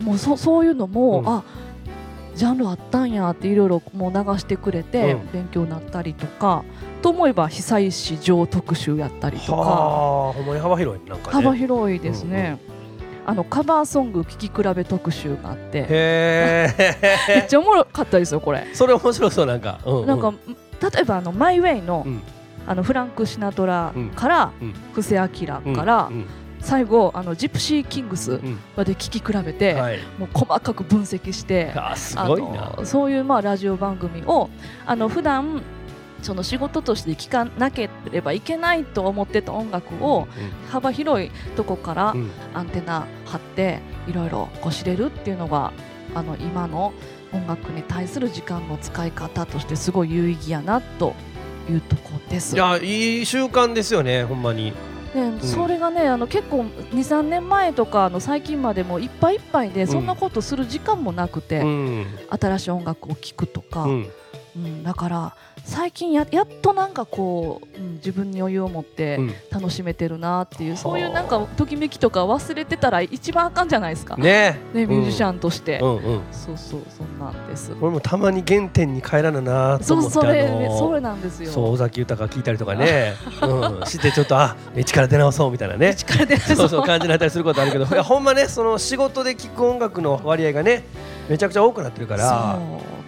[0.00, 0.06] うん。
[0.06, 1.28] もうそそういうのも、うん。
[1.28, 1.42] あ
[2.36, 5.32] ジャンルあったんやっていろいろもう流してくれて、うん。
[5.32, 6.64] 勉強になったりとか
[7.02, 9.56] と思えば被災市上特集やったりとか。
[9.56, 11.32] はあほんまに幅広いなんかね。
[11.32, 12.58] 幅広いですね、
[13.24, 15.86] あのカバーソング聴き比べ特集があって。
[15.88, 16.74] へ
[17.28, 18.66] めっえちゃおもろかったですよこれ。
[18.74, 19.80] それ面白そうなんか。
[19.86, 20.32] ううなんか
[20.82, 22.22] 例えばあのマイウェイの,、うん。
[22.66, 24.74] あのフランク・シナトラから、うん。
[24.92, 26.26] 布施明から、うん
[26.66, 28.58] 最後あのジプシー・キングスうん。
[28.76, 29.98] まで聴き比べて、はい。
[30.18, 34.50] もう細かく分析してあそういうまあラジオ番組を
[34.84, 35.62] あの普段
[36.22, 40.26] その仕事として聞かなければいけないと思ってた音楽を
[40.68, 42.20] 幅広いとこからうん。
[42.22, 45.72] うんアンテナ張っていろいろ知れるっていうのが
[46.14, 46.92] あの今の
[47.32, 51.14] 音楽に対する時間の使い方としてすごい有意義やなと
[51.70, 52.56] いうとこです。
[52.56, 54.72] いやいい習慣ですよねほんまに
[55.16, 56.60] ね、それがねあの結構
[56.92, 62.06] 23年前とかあの最近までもいっぱいいっぱいでそんなことする時間もなくて、うん。
[62.28, 63.86] 新しい音楽を聴くとか、
[64.56, 69.34] うんうん、だから最近ややっとなんかこう、うん、自分に余裕を持ってうん。
[69.50, 70.78] 楽しめてるなっていう、はあ。
[70.78, 74.60] そういうなんかときめきとか忘れてたら一番あかんじゃないですか、ね。
[74.74, 76.20] ね、ミュージシンャンとして、うんうん。
[76.30, 77.72] そうそうそんなんです。
[77.80, 81.50] 俺もたまに原点に帰らななとそう思ってそれ、あのね、それなんですよ。
[81.50, 85.94] そう尾崎豊聞いたりとかね、うん、してちょっとあ力出直そうみたいなね。
[85.94, 87.86] 力でそうそう感じになったりすることあるけど。
[87.86, 90.84] いやほんまねその仕事で聴く音楽の割合がね
[91.28, 92.58] めちゃくちゃ多くなってるかそうら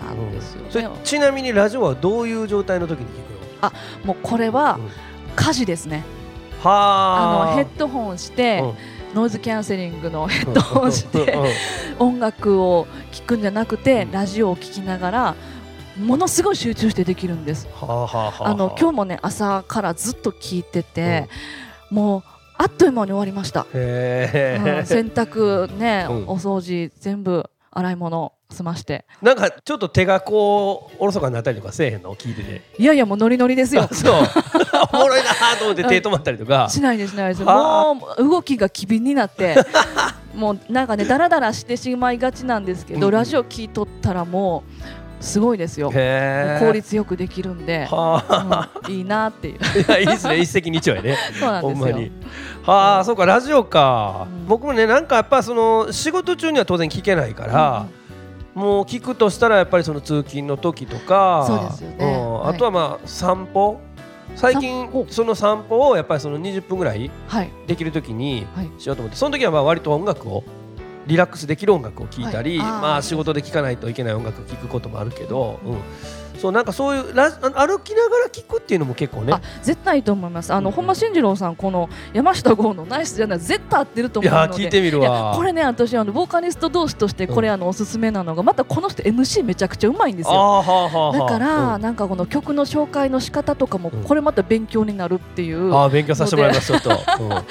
[0.06, 3.28] なんですよ、ちなみにラジオはどういう状態の時に聞く
[3.62, 3.72] の？
[4.04, 4.90] もうこれはうん。
[5.36, 6.04] 家事ですね。
[6.62, 7.42] はあ。
[7.42, 8.74] あのヘッドホンして、うん。
[9.14, 11.42] ノイズキャンセリングのヘッドホンしてうん。
[11.42, 11.50] うん。
[11.98, 14.10] 音楽を聴くんじゃなくてうん。
[14.10, 15.34] ラジオを聴きながら
[15.96, 17.68] ものすごい集中してできるんです。
[17.72, 18.54] はあはあはああ。
[18.54, 21.28] の今日もね朝からずっと聞いてて、
[21.90, 22.22] もう
[22.56, 24.80] あっという間に終わりました、へえ。
[24.80, 24.86] うん。
[24.86, 26.16] 洗濯ね、うん。
[26.28, 29.04] お掃除全部洗い物済まして。
[29.22, 32.14] なんかちょっと手がこうおろそかになったりとかせえへんの？
[32.16, 32.62] 聞いてて。
[32.78, 33.82] いやいやもうノリノリですよ。
[33.82, 34.14] あそう。
[34.92, 36.68] おもろいなと思って手止まったりとか。
[36.68, 37.44] しないですしないです。
[37.44, 37.94] はあ。
[37.94, 39.56] もう動きが機敏になって。
[40.34, 43.12] もうなんかねダラダラしてしまいがちなんですけど、うん。
[43.12, 44.64] ラジオ聞いとったらも
[44.97, 45.90] うすごいですよ。
[45.90, 48.70] 効率よくできるんで、はあ。
[48.86, 48.94] うん。
[48.94, 49.58] いいなっていう。
[49.80, 50.38] いやいいですね。
[50.38, 51.16] 一石二鳥やね。
[51.38, 51.84] そうなんですよ。
[51.84, 52.12] ほんまに。
[52.64, 54.46] はあそうかラジオか、うん。
[54.46, 57.86] 僕もねなんかやっぱその仕事中には当然聞けないから、
[58.54, 62.04] もう聞くとしたらやっぱりその通勤の時とかそうですよね。
[62.04, 62.14] はい。
[62.14, 63.80] んあとはまあ散歩。
[64.34, 67.50] 最近その散歩をやっぱりその20分ぐらいはい。
[67.66, 68.70] できる時にはい。
[68.78, 70.44] しようと思ってその時はまあ割と音楽を
[71.08, 72.68] リラックスできる音楽を聴いたり、はい。
[72.68, 75.78] まあ仕事で聴かないといけない音楽を聴くこともあるけど、うん
[76.38, 79.32] そうなんかそういうラあ歩きながら聴くっていうのも結構ね。
[79.32, 80.52] あ絶対いいと思います。
[80.52, 80.74] あの、うん。
[80.76, 84.60] 本間進次郎さんこの山下剛のナイスじゃない絶対合ってると思うので。
[84.60, 85.32] いや聞いてみるわ。
[85.34, 90.32] これね私あのボーカリスト同士としてこれうんあのおすすめなのがまたこの人 MC めちゃくちゃうまいんですよ。
[90.32, 91.82] はあはあはあだから、うん。
[91.82, 94.04] なんかこの曲の紹介の仕方とかもうん。
[94.04, 97.28] これまた勉強になるっていう、あー勉強させてもらいますちょっと、うん。
[97.28, 97.42] もう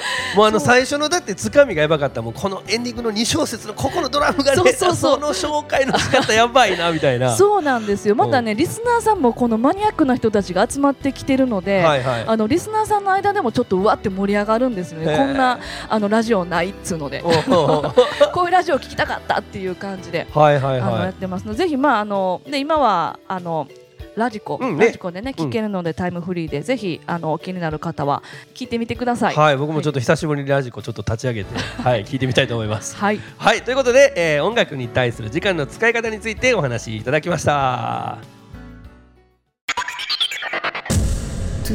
[0.46, 0.66] あのそう。
[0.66, 2.22] 最初のだってつかみがやばかった。
[2.22, 5.18] もんこのエンディングの2小節のここのドラムがねそうそうそう。
[5.18, 7.36] の紹介の仕方やばいなみたいな。
[7.36, 8.14] そうなんですよ。
[8.14, 12.24] またね、リスナーさんもこのマニアックな人たちが集まってきてるので、はいはい。
[12.26, 17.22] あのリスナーさんの間でもちょっとうわって盛り上がるんですよねこんなあのラジオないっつうので。
[18.34, 23.66] こういうラジオ聞きたかったっていう感じで、はいはいあのはいやってますのでぜひまああので今はあの
[24.18, 24.86] ラジコ、うんね。
[24.86, 28.22] ラジコでね聞けるので、タイムフリーでぜひあの気になる方は
[28.54, 29.34] 聞いてみてください。
[29.34, 32.96] はい僕もちょっと久しぶりにラジコちょっと立ち上げて はい聞いてみたいと思います。
[32.96, 38.37] はい、はいということで、えー音楽に対する時間の使い方についてお話しいただきました
[41.68, 41.74] は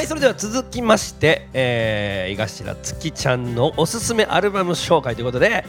[0.00, 5.66] いそれでは続きまして、えー、井頭月ちゃんのおすすめアルバム紹介ということで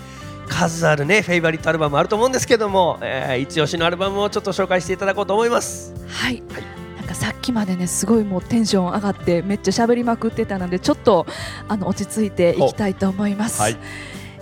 [0.48, 5.94] 数あるねフェイバリットアルバムあると思うんですけども、えー、一押しのアルバムをちょっと紹介していただこうと思います。
[6.08, 6.64] はい、はい。
[6.96, 11.26] なんかさっきまでねすごいもうテンション上がってめっちゃ喋りまくってたのでちょっと
[11.68, 13.62] あの落ち着いていきたいと思います。
[13.62, 13.76] はい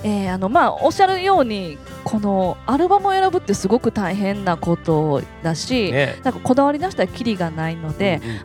[0.03, 6.19] えーあのまあおっしゃるようにこのアルバムを選ぶってすごく大変なことだし、ね。
[6.23, 8.39] なんかこだわり出したらキリがないので、うんうん。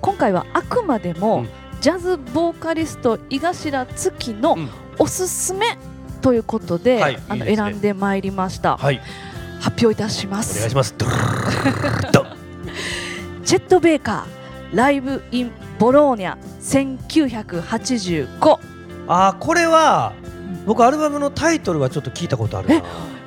[0.00, 1.48] 今回はあくまでも、うん。
[1.80, 4.70] ジャズボーカリスト井頭月のうん。
[4.98, 5.76] おすすめ
[6.22, 7.18] ということで、はい。
[7.28, 8.78] あの選んでまいりました。
[8.78, 9.00] はい。
[9.60, 10.56] 発表いたします。
[10.56, 10.94] お願いします。
[10.96, 12.26] ドゥルルルルルドン
[13.44, 18.58] チェット・ベイカーライブ・イン・ボローニャ1985
[19.06, 20.12] あーこれは
[20.66, 22.74] 僕アルバムのタイトルはちょっと聞いたことあるな。
[22.76, 22.82] え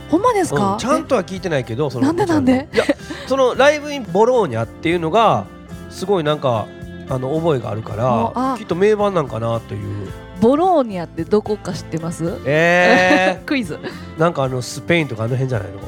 [0.09, 2.67] ほんまですか、うんちゃんとは聞いてないけどそのなんでなんで？
[2.73, 2.83] いや
[3.27, 5.45] そのライブインボローニャっていうのが
[5.89, 6.67] すごいなんか
[7.09, 7.95] あの覚えがあるか
[8.33, 10.07] らきっと名盤なんかなという。
[10.07, 12.39] えボローニャってどこか知ってます？
[12.45, 13.75] え クイズ。
[13.75, 15.79] ー、なんかあのスペインとかあの辺じゃないの？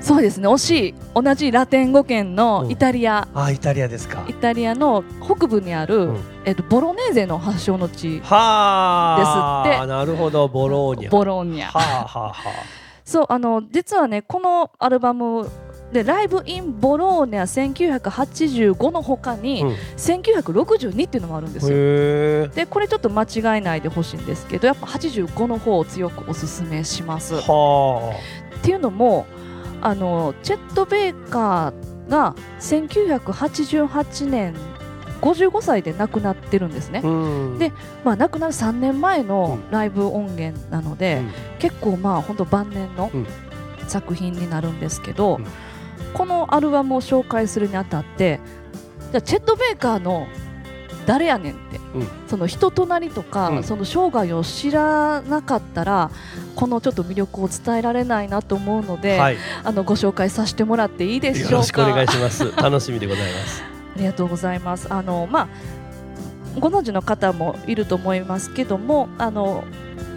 [0.00, 0.48] そうですね。
[0.48, 0.94] 惜しい。
[1.14, 4.24] 同じラテン語圏のイタリア、あーイタリアですか。
[4.28, 6.20] イタリアの北部にある、うん。
[6.44, 9.64] えっと、ボロネーゼの発祥の地はあ。
[9.66, 9.86] ですって。
[9.86, 10.48] なるほど。
[10.48, 11.10] ボローニャ。
[11.10, 11.66] ボローニャ。
[11.66, 12.34] はあはあは
[13.04, 15.50] そうあの実はねこのアルバム
[15.92, 19.70] でライブ・イン・ボローニャ1985の他に、うん。
[19.96, 21.76] 1962っていうのもあるんですよ。
[21.76, 27.34] へでこれちょっと間違えないでほしいんですけどやっぱ85の方を強くおすすめします。
[27.34, 28.14] えっは
[28.62, 29.26] ていうのも
[29.82, 34.54] あのチェット・ベイカーが1988年
[35.20, 37.02] 55歳で亡くなってるんですね。
[37.04, 37.58] あ、うん。
[37.58, 37.72] で
[38.04, 39.70] まあ、亡くなる3年前のうん。
[39.70, 41.58] ライブ音源なので、うん。
[41.58, 43.26] 結構まあ本当晩年のうん。
[43.86, 45.46] 作品になるんですけど、うん。
[46.14, 48.40] このアルバムを紹介するにあたって
[49.12, 50.26] じゃあチェット・ベイカーの
[51.06, 52.08] 誰やねんって、うん。
[52.28, 53.64] その人となりとか、うん。
[53.64, 56.10] その生涯を知らなかったら
[56.60, 59.36] このちょっと魅力を伝えられないなと思うので、はい。
[59.64, 61.50] あのご紹介させてもらっていいでしょうか？
[61.52, 62.52] よろしくお願いします。
[62.62, 63.62] 楽しみでございます。
[63.96, 64.86] ありがとうございます。
[64.90, 65.48] あのまあ
[66.60, 69.64] ご存知の方もいると思いますけども、あの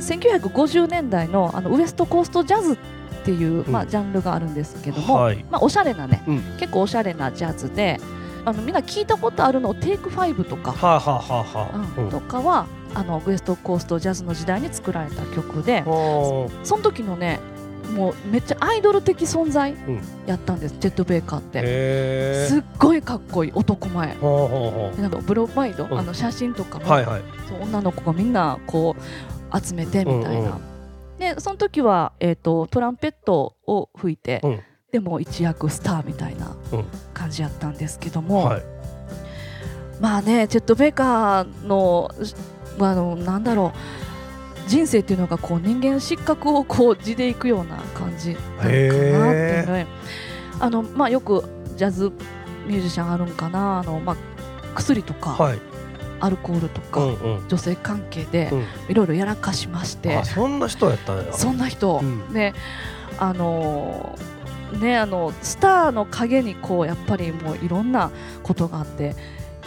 [0.01, 2.77] 1950年代のあのウエストコーストジャズっ
[3.23, 3.71] ていう、うん。
[3.71, 5.45] まあジャンルがあるんですけども、はい。
[5.49, 6.39] まあおしゃれなね、うん。
[6.59, 8.01] 結構おしゃれなジャズで、
[8.43, 12.01] あのみんな聞いたことあるのテイクファイブとか、はあはあはあはあ。
[12.01, 12.09] うん。
[12.09, 17.39] とかはあのウエストコーストジャズの時代に作られた曲で、ほその時のね。
[17.93, 20.01] もうめっちゃアイドル的存在ん。
[20.25, 22.47] やったんです、ジェット・ベイカーって。
[22.47, 24.07] すっごいかっこいい男前。
[24.07, 25.99] なんかブロマイド、うん。
[25.99, 27.21] あの写真とかも、うはいはい。
[27.61, 30.61] 女の子がみんなこう集めてみたいな、うんうん
[31.19, 34.59] でその時は、えー、とトランペットを吹いて、うん。
[34.91, 36.85] でも一躍スターみたいなうん。
[37.13, 38.63] 感じやったんですけども、はい。
[39.99, 42.09] まあねチェット・ベイカーの
[42.79, 43.77] あのなんだろう。
[44.65, 49.87] 人生っていうのがこう人間失格をこう地でいくような感じなのかなっていうので。
[50.59, 51.43] あの、まあ、よく
[51.75, 52.11] ジャズ
[52.65, 53.79] ミュージシャンあるんかな。
[53.79, 54.15] あの、まあ、
[54.75, 55.59] 薬とか、はい。
[56.21, 57.47] アルコールとか、うんうん。
[57.49, 58.63] 女性関係でうん。
[58.89, 61.33] いろいろやらかしまして、あそんな人やったんや。
[61.33, 62.33] そんな人、うん。
[62.33, 62.53] ね
[63.19, 64.33] あのー
[64.79, 69.15] ねあのスターの陰にこうやっぱりもういろんなことがあって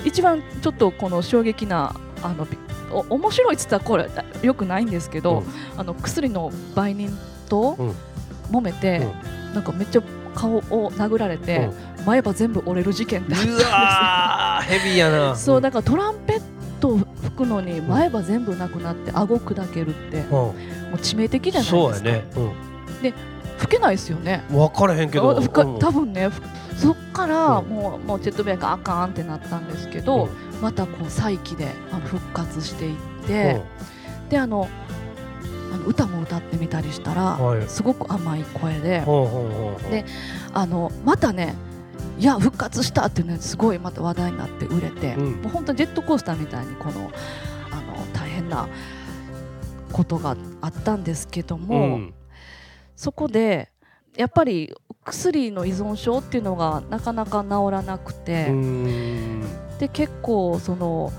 [0.05, 4.09] 一番ちょっとこの衝撃なあのびお面白いっつったらこれ
[4.43, 5.81] よくないんですけど、うん。
[5.81, 7.17] あの薬の売人
[7.49, 7.95] とうん。
[8.51, 9.07] 揉めて、
[9.55, 10.03] なんかめっちゃ
[10.35, 11.69] 顔を殴られて、
[12.05, 13.69] 前歯全部折れる事件ってあったんうですよ。
[13.73, 15.35] わーヘビーやな。
[15.37, 16.43] そうだからトランペッ
[16.81, 20.31] トを吹くのに前歯全部なくなって顎砕けるってうん。
[20.31, 20.55] も
[20.93, 21.77] う致命的じゃないですか。
[21.77, 23.15] そうやね。
[23.59, 24.45] 吹けないですよね。
[24.51, 25.31] うん分からへんけど。
[25.35, 25.79] うん。
[25.79, 26.41] 多分ねふ
[26.77, 27.69] そっからうん。
[27.69, 30.29] もうもうチェットベイカーあかんってなったんですけど、
[30.61, 33.61] またこう再起であの復活していって、
[34.31, 34.69] であの
[35.73, 37.69] あの歌も歌ってみたりしたら、はい。
[37.69, 39.05] すごく甘い声で、
[39.91, 40.05] で
[40.55, 41.55] あのまたね
[42.19, 45.43] いや復活したってねすごいまた話題になって売れて、うん。
[45.43, 47.11] もう本当にジェットコースターみたいにこの
[47.71, 48.69] あの大変な
[49.93, 52.15] ことがあったんですけども、うん。
[52.97, 53.71] そこで
[54.17, 58.47] やっぱり薬の依存症っていうのがなかなか治らなくて、
[59.79, 61.13] で結構その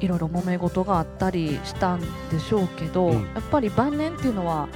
[0.00, 3.22] いろいろ揉め事があったりしたんでしょうけど、うん。
[3.22, 4.68] やっぱり晩年っていうのは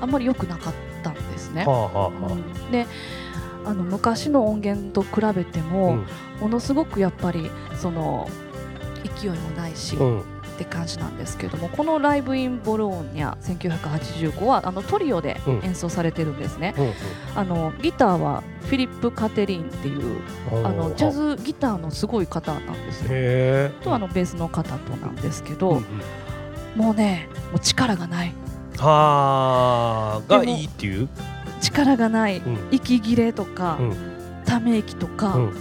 [0.00, 1.64] あんまり良くなかったんですね。
[1.64, 2.70] はあはあはうん。
[2.70, 2.86] で
[3.64, 5.98] あの昔の音源と比べてあも、
[6.40, 8.28] ものすごくやっぱりその
[9.20, 16.92] 勢いもないし、うんうんって感じなんですけどもこの「ライブ・イン・ボローニャ1985は」あのトリオでうん演奏されてるんですね、うん
[17.36, 20.20] あのギターはフィリップ・カテリンっていう
[20.52, 23.70] うんあのジャズギターのすごい方なんですよ。
[23.82, 25.84] とあのベースの方となんですけど、うんうん。
[26.80, 28.32] もうねもう力がない。
[28.78, 31.08] はあがいいっていう？
[31.60, 32.58] 力がない、うん。
[32.70, 33.96] 息切れとか、うん。
[34.44, 35.52] ため息とか、うん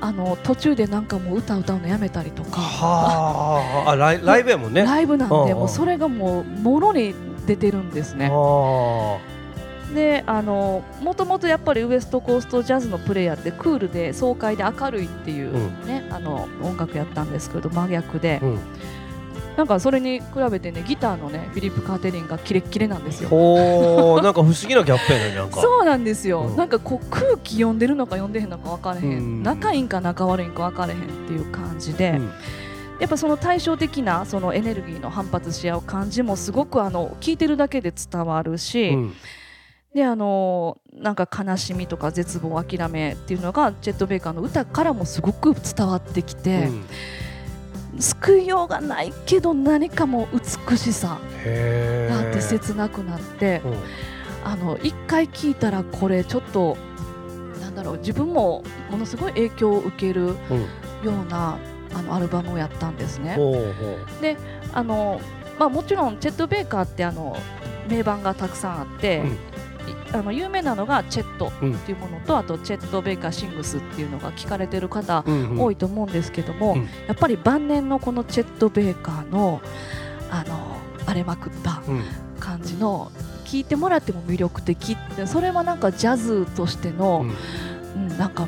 [0.00, 4.82] あの途中でなんかもう歌歌うのやめたりとか、はああライライブやもんね。
[4.82, 5.42] ライブなんで、うん。
[5.42, 7.14] うんもうそれがもうもろに
[7.46, 8.28] 出てるんですね。
[8.30, 9.18] は
[9.94, 15.86] であのもともとやっぱりウエストコーストジャズのプレイヤーってクールで爽快で明るいっていう、うん。
[15.86, 18.58] ねあの音楽やったんですけど真逆で、あうん
[19.58, 23.28] なんかそれに比べてねギターのねフィリップ・カーテリンがキレッキレなんですよ。
[23.28, 25.60] ほうなんか不思議なギャップやねなんか。
[25.60, 26.56] そうなんですよ、うん。
[26.56, 29.42] なんかこう空気読んでるのか読んでへんのか分からへん、うん。
[29.42, 32.32] 仲いいんか仲悪いんか分からへんっていう感じで、うん。
[33.00, 39.14] やっぱその対照的なそのエネルギーの反発し合う感じもすごくあの聞いてるだけで伝わるし、うん。
[39.92, 46.68] であのなんか悲しみとか絶望諦めっていうのがチェット・ベイカーの歌からもすごく伝わってきて、
[47.98, 51.18] 救いようがないけど何かもう美しさ。
[52.08, 53.74] があって切なくなって、うん。
[54.44, 56.76] あの一回聞いたらこれちょっと
[57.60, 60.36] なんだろう自分もものすごい影響を受けるよ
[61.04, 61.22] うん。
[61.22, 61.58] うな
[61.94, 63.34] あのアルバムをやったんですね。
[63.36, 63.98] ほうほ
[64.72, 65.20] あの
[65.58, 67.36] まあ、もちろんチェット・ベイカーってあの
[67.88, 69.24] 名盤がたくさんあって、
[70.12, 71.74] あの有名なのがチェットうん。
[71.74, 75.60] っていうものと、あとチェット・ベイカー・シングスっていうのが聞かれてる方ううんうん。
[75.60, 76.82] 多いと思うんですけども、うん。
[77.06, 79.60] やっぱり晩年のこのチェット・ベイカーの
[80.30, 82.02] あの荒れまくったうん。
[82.40, 83.10] 感じの
[83.44, 87.26] 聞いてもらっても魅力的ってそれはなんかジャズとしての、
[87.96, 88.08] うん。
[88.08, 88.46] うんなんか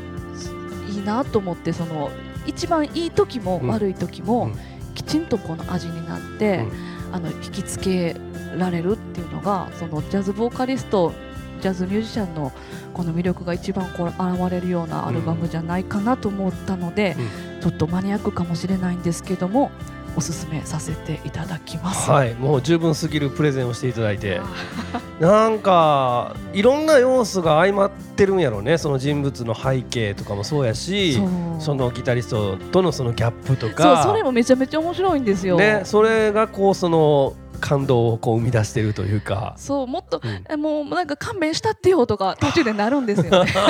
[0.89, 2.11] いいなと思ってその
[2.47, 3.69] 一番いい時もうん。
[3.69, 4.55] 悪い時も、うん。
[4.95, 6.65] きちんとこの味になって、
[7.13, 8.17] あの引きつけ
[8.59, 11.13] られるっていうのがそのジャズボーカリスト
[11.61, 12.53] ジャズミュージシャンの
[12.95, 17.17] この魅力が一番こう現れるようなアルバムじゃないかなと思ったので、
[17.61, 19.71] ちょっとマニアックかもしれないんですけども
[20.17, 22.11] おすすめさせていただきます。
[22.11, 22.35] はい。
[22.35, 24.41] もう十分すぎるプレゼンをしていただいて。
[25.21, 28.79] なんかいろんな要素が相まってるんやろね。
[28.79, 31.21] その人物の背景とかもそうやし
[31.59, 35.57] そのギタリストとのそのギャップとそうかそれもめちゃめちゃ面白いんですよ。
[35.57, 39.55] ね、それがこうその感動をこう生み出してるというか。
[39.57, 40.45] そうもっと、うん。
[40.49, 43.45] えもうなんか勘弁したってよとか 途中でなるんですよ。
[43.45, 43.61] ねカ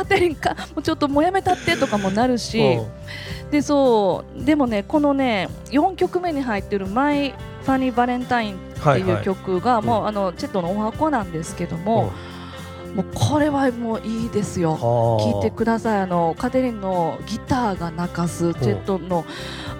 [0.00, 2.82] ーテリンかもうちょっともうやめたってとかもなるし、う。
[2.82, 9.10] んでそうでもねこのね4曲目に入ってる「マイ・ファニー・バレンタイン」ってはいはい。
[9.18, 9.84] いう曲が、うん。
[9.84, 12.12] もうあのチェットのお箱なんですけども、
[12.98, 14.76] もうこれはもういいですよ。
[14.76, 16.00] 聞聞いてください。
[16.00, 19.24] あのカテリンのギターが泣かすチェットの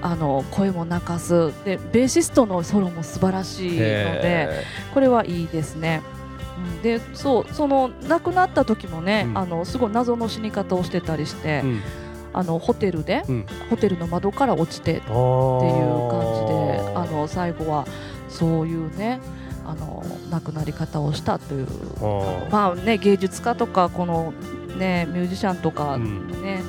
[0.01, 1.53] あの声も泣かす。
[1.65, 4.63] でベーシストのソロも素晴らしいので
[4.95, 6.01] これはいいですね。
[6.59, 6.83] うん。
[6.83, 9.39] でそうその亡くなった時もね、うん。
[9.39, 11.81] あのすごい謎の死に方をしてたりして、うん。
[12.33, 13.47] あのホテルで、うん。
[13.69, 17.85] ホテルの窓から落ちてっていう感じであの最後は
[18.29, 19.19] そういうね
[19.67, 21.67] あの亡くなり方をしたという。
[22.01, 24.33] のまあね芸術家とかこの
[24.79, 26.29] ねミュージシャンとかうん。
[26.43, 26.63] ね、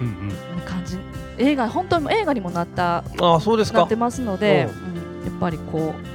[0.00, 0.60] うんうん。
[0.64, 0.98] 感じ。
[1.38, 3.78] 映画本当に映画にもなったああそうですか。
[3.80, 5.24] なってますので、うん。
[5.24, 6.11] やっぱりこう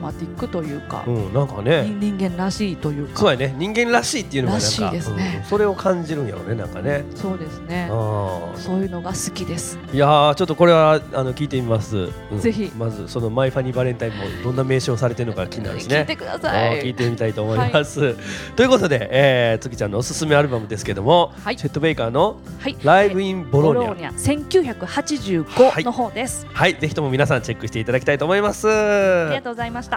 [0.00, 1.84] マティックというか、うんなんかね。
[2.00, 3.20] 人間らしいというか。
[3.20, 3.54] そうやね。
[3.58, 5.40] 人間らしいっていうのがなんらしいかですね。
[5.42, 7.04] うんそれを感じるんやろねなんかね。
[7.14, 7.88] そうですね。
[7.90, 9.78] あそういうのが好きです。
[9.92, 12.08] ーいやーちょっとこれはあの聞いてみます。
[12.30, 12.40] うん。
[12.40, 12.70] ぜひ。
[12.76, 16.00] まずそのマイファニーバレンタインもどんな名称されてるのか気になるですね。
[16.00, 16.80] 聞いてくだあさい。
[16.80, 18.14] ー聞いてみたいと思います、
[18.56, 21.56] ということで、えー、月ちゃんのおすすめアルバムですけども、はい。
[21.56, 26.74] チェット・ベイカーのはい「ライブ・イン・ボローニャ」1985の方です、はい。
[26.74, 28.68] ぜひとも皆さんチェックしていただきたいと思います。
[28.68, 29.89] ありがとうございました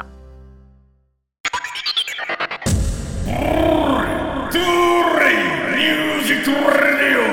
[5.76, 7.24] Music Radio.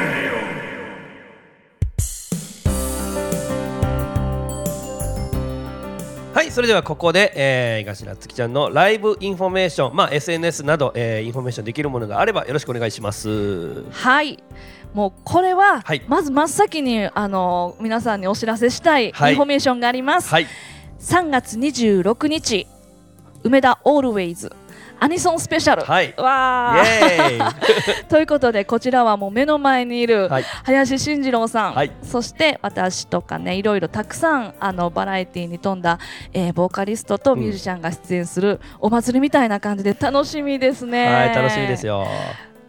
[6.33, 13.85] はいそれではここで、えー、井頭月ちゃんのライブインフォメーション、まあ、SNS など、えー、インフォメーションできるものがあればよろしくお願いします。
[13.91, 14.43] はい。
[14.95, 16.03] もうこれは、はい。
[16.09, 20.47] まず真っ先にあの皆さんにお知らせしたいインフはいォメーションがあります、はい
[21.01, 22.67] 3月26日
[23.43, 24.53] 梅田オールウェイズ
[25.03, 26.11] アニソンスペシャル、はい。
[26.11, 30.45] イわエー ということでこちらはもう目の前にいるはい。
[30.65, 31.91] 林慎二郎さん、はい。
[32.03, 35.99] そして私とかねいろいろたくさんあのバラエティーに富んだ、
[36.35, 41.07] えーボーカリストとミュージシャンが出演するお祭りみたいな感じで楽しみですね。
[41.07, 42.07] はい楽しみですよ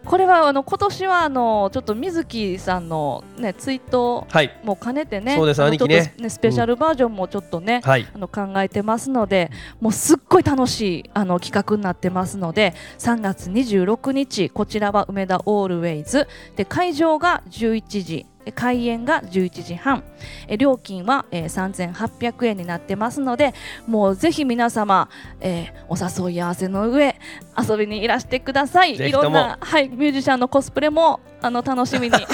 [0.04, 4.58] これはあの今年はあのちょっと水木さんのねツイートはい。
[4.64, 6.14] も兼ねてねそうです兄貴ね。
[6.28, 8.06] スペシャルバージョンもちょっとね、はい。
[8.12, 9.50] あの考えてますので
[9.80, 16.28] もうすっごい楽しいあの企画になってますので3月26日こちらは梅田オールウェイズ。
[16.56, 20.02] で会場が11時え開演が11時半。
[20.48, 23.54] え料金は、えー、3800円になってますので
[23.86, 25.08] もうぜひ皆様、
[25.40, 27.16] えーお誘い合わせの上
[27.58, 28.94] 遊びにいらしてください。
[28.94, 32.16] いろんな、はい、ミュージシャンのコスプレもあの楽しみに。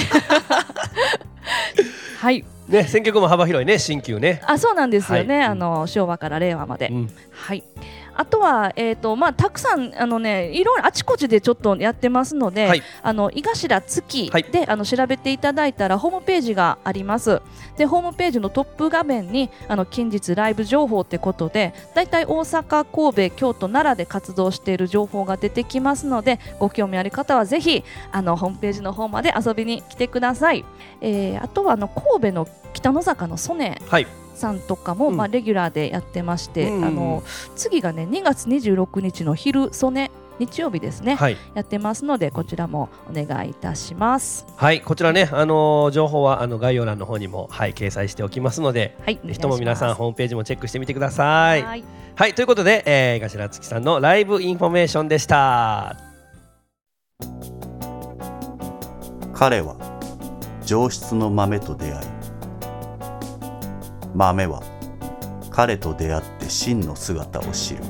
[2.20, 2.44] はい。
[2.68, 4.40] ね選曲も幅広いね新旧ね。
[4.44, 5.46] あそうなんですよね、はい。
[5.46, 7.10] あの昭和から令和まで、うん。
[7.30, 7.64] はい。
[8.18, 12.82] あとは、えーとまあ、たくさんあの、ね、いろいろあちこちでちょっとやってますので、はい。
[13.00, 14.42] あの井頭月はい。
[14.42, 17.40] で、あの調べていただいたらホームページがあります。
[17.76, 30.64] でホームページのトップ画面にあの近日ライブ情報ってことでだいたい大阪、神戸、京都、奈良で活動している情報が出てきますのでご興味ある方はぜひあのホームページの方まで遊びに来てください、
[31.00, 34.06] えーあとはあの神戸の北野坂のソネはい
[34.38, 37.22] さんとかも、うんまあ、レギュラーでやってまして、うんあの
[37.56, 44.46] 次がね2月26日の昼曽根日曜日ですね、はいやってますのでこちらもお願いいたします。
[44.56, 51.62] はいこちらねあのー情報はあの概要欄の方にもはい掲載しておきますのではい、ぜひとも皆さんホームページもチェックしてみてください。
[51.62, 55.96] はい、ということで、えー、頭月さんのライブインフォメーションでした。
[59.34, 59.76] 彼は
[60.64, 62.17] 上質の豆と出会い
[64.18, 64.60] 豆は
[65.52, 67.84] 彼と出会って真の姿を知る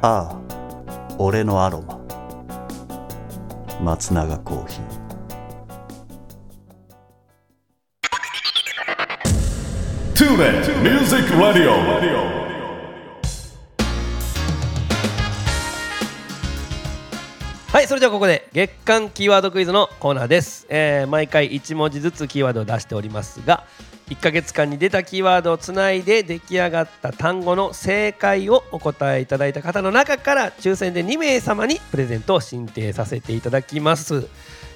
[0.00, 1.98] ああ俺のアロマ
[3.82, 4.96] 松永コーヒー
[10.14, 12.46] TuneIn Music Radio.
[17.76, 20.66] はい、それではここで月間キーワードクイズのコーナーです。
[20.70, 23.66] えー、毎回1文字ずつキーワードを出しておりますが、
[24.08, 34.28] 1ヶ月間に出たキーワードをつないで出来上がった単語の正解をお答えいただいた方の中から抽選で2名様にプレゼントを進呈させていただきます。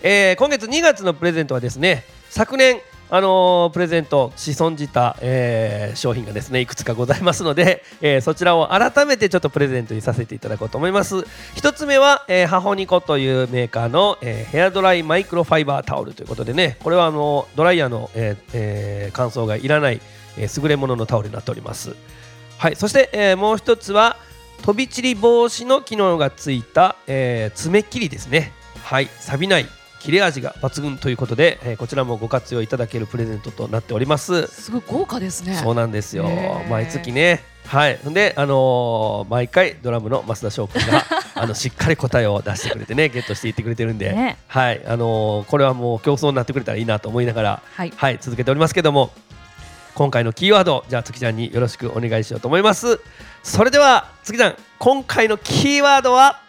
[0.03, 2.81] えー今月2月のプレゼントはですね昨年
[3.13, 11.25] あのープレゼントし損じた、えー商品がですねいくつかございますので、えーそちらを改めてちょっとプレゼントにさせていただこうと思います。
[11.55, 20.01] 一つ目は、えーハホニコというメーカーの、えヘアドライマイクロファイバータオルということでねこれはあのドライヤーの、ええー乾燥がいらない、
[20.39, 21.97] えー優れもののタオルになっております。
[22.59, 24.17] はいそして、えもう一つは
[24.63, 28.53] 飛び散り防止の機能がついた、えー爪切りですね。
[28.85, 29.67] はい錆びない
[30.01, 34.47] 切れ味が抜群ということで、えーこちらもご活用いただけるプレゼントとなっております。
[34.49, 35.55] すごい豪華ですね。
[35.55, 36.25] そうなんですよ。
[36.69, 37.43] 毎月ね。
[37.67, 37.99] はい。
[38.07, 41.05] であのー毎回ドラムの増田翔君が
[41.37, 44.39] あのしっかり答えを出してくれてねゲットしていってくれてるんで、ね。
[44.49, 44.81] はい。
[44.87, 47.93] あのーこれはもう競争になってくれたらいいなと思いながらはい。
[47.95, 49.11] はい続けておりますけども
[49.95, 53.01] 今回のキーワードじゃあ月ちゃんによろしくお願いしようと思います。
[53.43, 56.41] それでは月ちゃん今回のキーワードは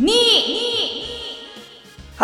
[0.00, 1.13] ？2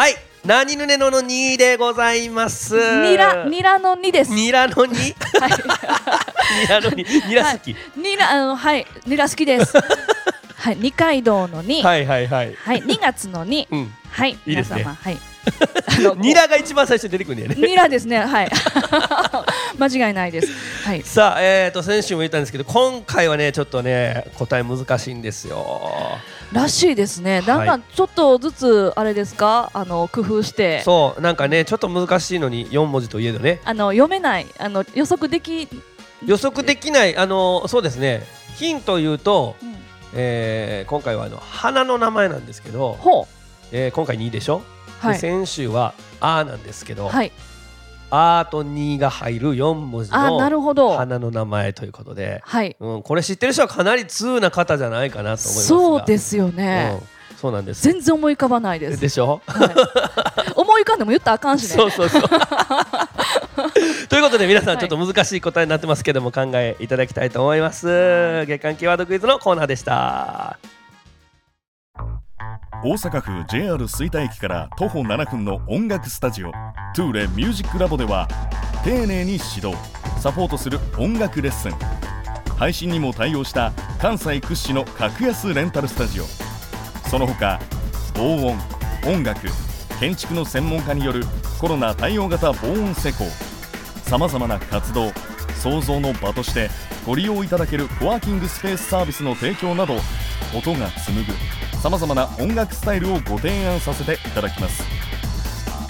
[0.00, 0.14] はい。
[0.46, 2.74] 何ぬねのの2でございます。
[2.74, 4.32] ニラニラの2です。
[4.32, 4.86] ニラの 2?
[4.88, 8.86] ニラの2ニラ好き、ニラあのはい。
[9.04, 9.76] ニラ好きです。
[10.56, 10.76] はい。
[10.78, 12.54] 二階堂の2はいはいはい。
[12.54, 12.82] はい。
[12.82, 13.94] 2月の2うん。
[14.10, 14.30] はい。
[14.30, 14.40] いいね。
[14.46, 14.94] 皆様。
[14.94, 15.29] はい
[16.18, 17.68] ニラが一番最初に出てくるんだよね。
[17.68, 18.18] ニラですね。
[18.18, 18.50] はい。
[19.78, 20.48] 間違いないです。
[20.84, 21.02] はい。
[21.02, 25.80] さあえー、と先週も言ったんですけど今回はねちょっとね答え難しいんですよ。
[26.52, 27.42] らしいですね。
[27.42, 29.70] だんだんちょっとずつあれですか？
[29.72, 30.82] あの工夫して。
[30.84, 33.60] そうなんかねちょっと難しいのに4文字といえどね。
[33.64, 34.46] あの読めない。
[34.58, 35.68] あの予測でき、
[36.26, 38.24] 予測できないあのそうですね。
[38.56, 39.76] ヒントを言うと、うん。
[40.12, 43.28] えー今回はあの花の名前なんですけど、ほ
[43.72, 44.60] えー今回2でしょ、う
[45.00, 45.12] はい。
[45.14, 47.32] で先週は「あ」なんですけど「はい。
[48.10, 50.38] あ」と「2」が入る4文字の
[50.96, 52.76] 花の名前ということで、はい。
[52.78, 55.78] うん、これ知ってる人はかなり通な方じゃないかなと思いますが。
[55.78, 56.98] そうですよね、
[57.30, 57.82] うん、そうなんです。
[57.82, 59.00] 全然思い浮かばないです。
[59.00, 59.40] でしょ？
[59.46, 59.70] はい。
[60.56, 61.76] 思い浮かんでも言ったらあかんしね。
[61.76, 62.22] そうそうそう。
[64.08, 64.78] ということで皆さんはい。
[64.78, 68.44] ちょっと難しい答えになってますけども考えいただきたいと思います。
[68.46, 70.58] 月間キーワードクイズのコーナーでした
[72.82, 76.52] 大阪府 JR 吹田駅から徒歩7分の音楽スタジオ
[76.94, 78.26] トゥーレミュージックラボでは
[78.82, 79.74] 丁寧に指導
[80.18, 81.72] サポートする音楽レッスン
[82.56, 86.24] 配信にも対応した関西屈指の格安レンタルスタジオ。
[87.10, 87.60] その他
[88.14, 88.54] 防
[89.04, 89.48] 音音楽
[89.98, 91.24] 建築の専門家による
[91.60, 93.24] コロナ対応型防音施工
[94.04, 95.12] さまざまな活動
[95.56, 96.70] 創造の場として
[97.06, 99.96] ご利用いただけるコワーキングスペースサービスの提供など
[100.56, 101.69] 音が紡ぐ。
[101.82, 104.84] さまざまな音楽スタイルをご提案させていただきます。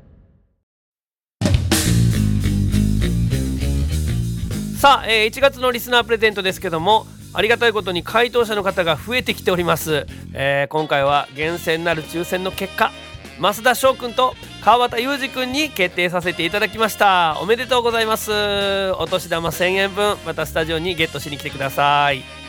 [4.81, 7.05] さあ、えー1月のリスナープレゼントですけども
[7.35, 12.91] ありがたいことに回答者の方が増えてきております、えー今回は厳選なる抽選の結果
[13.39, 17.37] 増田翔くんと川端裕二くんに決定させていただきました。
[17.41, 18.31] おめでとうございます。
[18.93, 22.40] お年玉1000円分またスタジオにゲットしに来てください。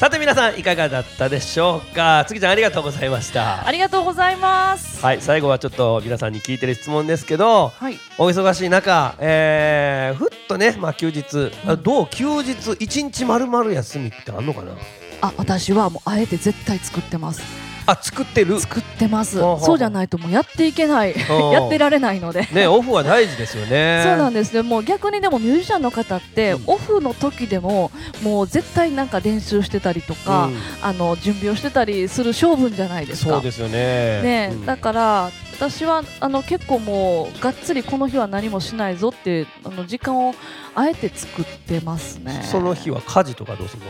[0.00, 2.24] さて皆さんいかがだったでしょうか？
[2.26, 3.66] 次ちゃんありがとうございました。
[3.66, 5.04] ありがとうございます。
[5.04, 7.98] はい最後はちょっと皆さんに聞いてる質問ですけどはい。
[8.16, 12.06] お忙しい中、えー、ふっとね、まあ、休日、あどう？
[12.08, 14.72] 休日一日まるまる休みってあんのかな？
[15.20, 17.42] あ私はもうあえて絶対作ってます
[17.90, 18.60] あ作ってる？
[18.60, 19.38] 作ってます。
[19.38, 21.12] そうじゃないともうやっていけない。
[21.12, 21.16] う。
[21.16, 22.46] ん やってられないので。
[22.52, 24.02] ねオフは大事ですよね。
[24.04, 24.54] そうなんです。
[24.54, 26.62] ねもう逆にでもミュージシャンの方って、うん。
[26.66, 27.90] オフの時でも
[28.22, 30.58] もう絶対なんか練習してたりとか、うん。
[30.82, 33.32] あの準備をしてたりする性分じゃないですか。
[33.32, 34.22] そうですよね。
[34.22, 34.66] ね、うん。
[34.66, 35.30] だから
[35.60, 40.34] 私はあの結構もうがっつりこの日は何もしないぞってあの時間を
[40.74, 42.40] あえて作ってますね。
[42.44, 43.82] その日は家事とかどうする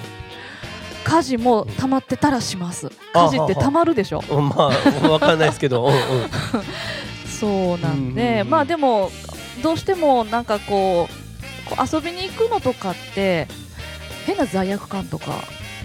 [1.10, 2.90] 家事も溜まってたらします。
[3.12, 4.22] 家事って溜まるでしょ？
[4.28, 4.70] のうんま
[5.04, 5.90] あわかんないですけど、
[7.40, 9.10] そうなんで、うんまあでも
[9.62, 13.48] どうしてもなんかこうこう遊びに行くのとかって
[14.26, 15.32] 変な罪悪感とか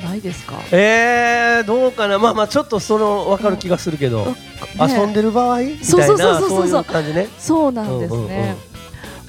[0.04, 2.20] ないですか、えー、どうかな。
[2.20, 4.36] まあまあちょっとその分かる気がするけど、ね
[4.80, 5.60] 遊んでる場合？
[5.62, 6.40] みたいなそうそうそう。
[6.40, 7.28] そうそうそういう感じね。
[7.40, 8.56] そうなんですね、うんうんうん。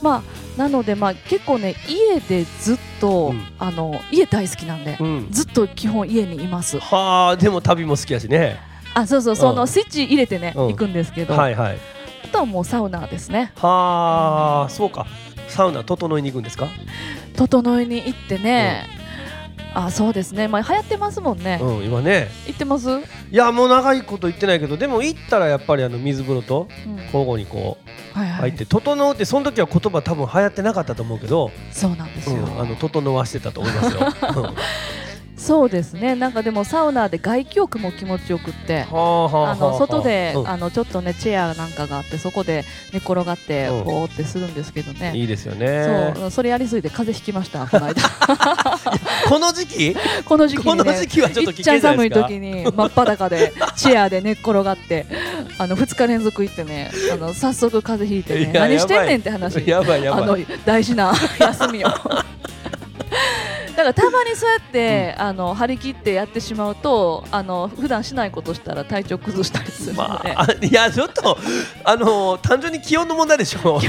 [0.03, 0.23] まあ
[0.57, 3.43] なのでまあ結構ね家でずっと、うん。
[3.59, 5.29] あの家大好きなんで、うん。
[5.31, 6.79] ずっと基本家にいます。
[6.79, 8.59] はあでも旅も好きやしね。
[8.95, 10.69] あそうそうそのうんスイッチ入れてね、うん。
[10.69, 11.79] 行くんですけど、はいはい。
[12.25, 13.53] あとはもうサウナですね。
[13.57, 15.07] はあそうか。
[15.49, 16.69] サウナ整いに行くんですか？
[17.37, 18.87] 整いに行ってね、
[19.79, 20.49] あそうですね。
[20.49, 22.29] まあ流行ってますもんね、うん、今ね。
[22.47, 26.67] 行ってます、うん、いやもう長いこと言ってないけどでも行ったらやっぱりあの水風呂と
[27.13, 27.77] 交互にこ
[28.15, 34.01] う入って「整う」ってその時は言葉多分流行ってなかったと思うけど、そうなんですよ、うん、あの整わしてたと思いますよ。
[35.37, 36.15] うんそうですね。
[36.15, 38.85] なんかでもサウナで外気浴も気持ちよくって。
[38.85, 40.49] はあはあはあの外で、うん。
[40.49, 43.85] あのちょっとねチェアなんかがあってそこで寝転がってうん。
[43.85, 46.15] ぼーってするんですけどね、いいですよね。
[46.17, 47.67] そうそれやりすぎて風邪ひきました。
[47.67, 48.03] この間
[49.29, 49.97] この時期？
[50.25, 52.29] この時期に、ね、この時期はちょっと危険じゃないですか？
[52.29, 55.07] 寒い時に 真っ裸でチェアで寝っ転がって
[55.59, 59.63] あの2日連続行ってねあの早速風邪ひいてね何してんねんって話。
[59.69, 60.47] やばいやあのばい。
[60.65, 61.89] 大事な休みを
[63.77, 71.37] だからたまにそうやって、あの張り切ってやってしまうとあの普段しないことしたら体調崩したりするので、まあ、いやちょっと
[71.85, 73.61] あの単純に気温の問題でしょ。
[73.61, 73.81] こ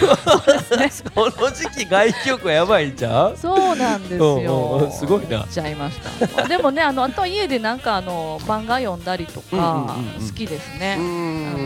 [1.40, 3.38] の時期外気浴はやばいんちゃう？
[3.38, 5.46] そうなんですよ、うんうんすごいな。
[5.50, 5.98] ちゃいまし
[6.36, 6.48] た。
[6.48, 10.28] でもねあのあとは家でなんかあの漫画読んだりとかうんうんうんうん。
[10.28, 11.08] 好きですね、うあの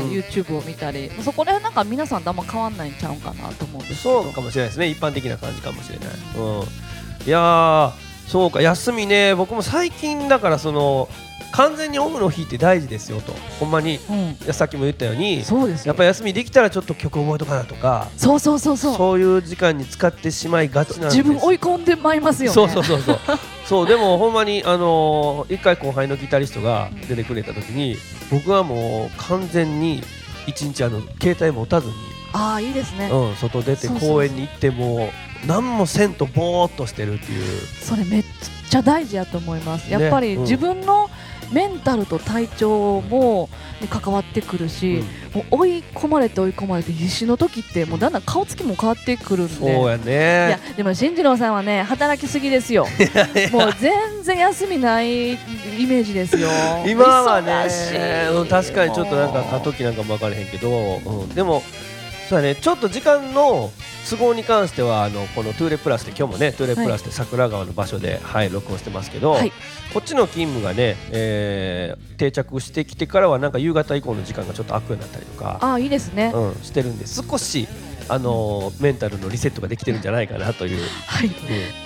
[0.06, 2.22] ん YouTube を見たりそこら辺なんか皆さん。
[2.22, 6.08] とあんま変わんないんちゃうかなと思うんですけどそうかもしれないですね一般的な感じかもしれない。
[6.38, 7.92] うん、いやー
[8.28, 9.36] そうか休みね。
[9.36, 11.10] 僕も最近だからその
[11.52, 13.34] 完全にオフの日って大事ですよと。
[13.60, 15.90] ほんまにいうん、やさっきも言ったようにそうですよ。
[15.90, 18.96] やっぱ休みできたらちょっと曲覚えとかなとかそうそうそうそう。
[18.96, 23.20] そういう時間に使ってしまいがちなんです自分追い込んでまいりますよねそうそうそうそう。
[23.68, 27.98] そうでもほんまにあのー一回後輩のギタリストが出てくれた時に
[28.32, 30.04] 僕はもう完全に
[30.48, 31.94] 一日あの携帯持たずに、
[32.34, 35.12] ああいいですね、うん、外出て公園に行っても
[35.48, 37.62] 何もせんとぼーっとしてるっていう。
[37.82, 38.26] それめっ
[38.70, 39.92] ちゃ大事やと思います。
[39.92, 40.42] やっぱりうん。
[40.44, 41.10] 自分の
[41.52, 43.50] メンタルと体調も
[43.82, 49.54] に関わってくるし、もう追い込まれて追い込まれて必死の時ってもうだんだん顔つきも変わってくるんで。
[49.54, 52.88] そうやいやねでも進次郎さんはね働きすぎですよ。
[53.52, 55.38] もう全然休みないイ
[55.88, 56.50] メージですよ。
[56.88, 57.66] 今はね
[58.50, 61.64] 確かにちょっとなんか過渡期なんかも分からへんけど、うん、でも
[62.32, 63.72] そうだねちょっと時間の
[64.10, 69.52] 都合に関してはあのこのトゥーレプラスで今日もねトゥーレプラスで桜川の場所で、はい録音してますけど、はい。
[69.94, 77.68] こっちの勤務がね、えー定着してきてからはなんか夕方以降の時間がちょっと空くようになったりとか、ああいいですね、うん、してるんで少し
[78.08, 81.28] あのーメンタルのリセットができてるんじゃないかなという、はい。
[81.28, 81.34] うん。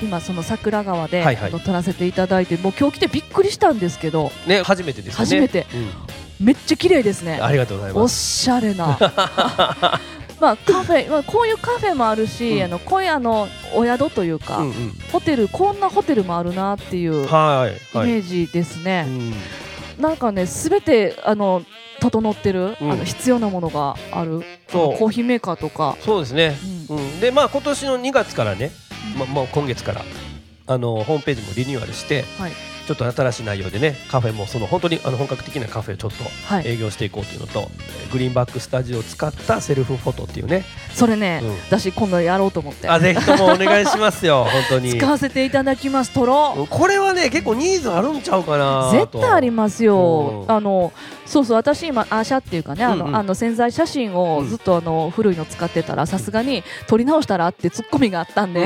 [0.07, 1.51] 今その桜川で、はいはい。
[1.51, 4.31] 撮らせていただいてもう今日来てびっくりしたんですけど。
[4.45, 5.25] ね初めてですよね。
[5.25, 5.65] 初めて。
[5.73, 6.45] うん。
[6.45, 7.39] めっちゃ綺麗ですね。
[7.41, 8.43] ありがとうございおます。
[8.43, 8.99] しゃれな
[10.39, 12.63] まあカフェ、まあ、こういうカフェもあるし、うん。
[12.63, 14.91] あのこういうあのお宿というか、うんうん。
[15.11, 20.01] ホテルこんなホテルもあるなっていうイはいはい、メージですね、うん。
[20.01, 21.63] なんかねすべてあの
[21.99, 22.91] 整ってる、うん。
[22.91, 24.41] あの必要なものがある。
[24.69, 24.97] そう。
[24.97, 26.57] コーヒーメーカーとか、そうですね、
[26.89, 26.97] うん。
[26.97, 28.71] うん、でまあ今年の2月からね、
[29.17, 30.01] ままあ今月から
[30.67, 32.51] あのホームページもリニューアルして、はい
[32.85, 37.69] ちょっと新しい内容でねカフェもその本当にあの本格的なカフェをちょっとはい、営業していこうというのと、
[37.99, 40.63] えーグリーンバックスタジオを使ったセルフフォトっていうね、
[40.93, 41.51] それね、うん。
[41.67, 42.87] 私今度やろうと思って。
[42.87, 44.97] あぜひともお願いしますよ 本当に。
[44.97, 48.91] 使わせていただきます撮ろうこれはね結構ニーズあるんちゃうかなと。
[48.91, 50.55] 絶対ありますよ、うん。
[50.55, 50.93] あの
[51.25, 53.15] そうそう私今アーシャっていうかねあの、うんうん。
[53.17, 58.65] あの潜在写真をずっとあの古いの使ってたらさすがに撮り直したらってツッコミがあったんで、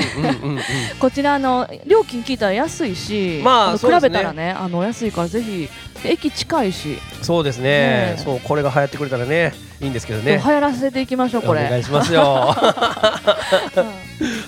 [0.99, 5.69] こちらあの料金聞いたら安いし、のまあ比べたらねあの安いからぜひ
[6.03, 7.63] で駅近いし、そうですね。
[7.63, 8.21] ねえ。
[8.23, 10.41] そうこれが流行ってくれたらねいいんですけどね。
[10.43, 11.65] 流行らせていきましょうこれ。
[11.65, 12.55] お願いしますよ。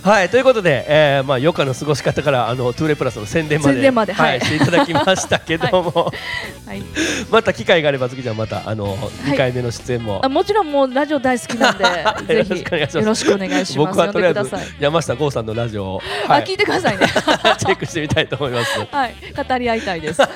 [0.03, 6.11] はいということで、えーまあ、余暇の過ごし方からあのトゥーレプラスの宣伝までまでは、はいいしていただきましたけども、
[6.65, 6.81] はい、
[7.31, 11.83] また機会があれば次じゃあまたあの2回目の出演も、あもちろんもうラジオ大好きなんで
[12.27, 12.97] ぜ よろしくお願いします。
[12.97, 13.77] ひよろしくお願いします。
[13.77, 14.49] 僕はとりあえず。
[14.79, 17.05] 山下剛さんのラジオを、あはい、聞いてくださいね。
[17.59, 18.79] チェックしてみたいと思います。
[18.91, 19.15] はい。
[19.35, 20.21] 語り合いたいです。
[20.21, 20.31] はい。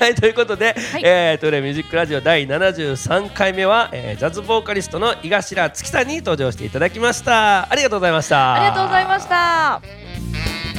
[0.00, 1.02] はいということで、はい。
[1.04, 10.69] えー、トゥーレミュージックラジオ第73回目は、えー、ジャズボーカリストの井頭月さんに登場していただきましたありがとうございましたありがとうございました。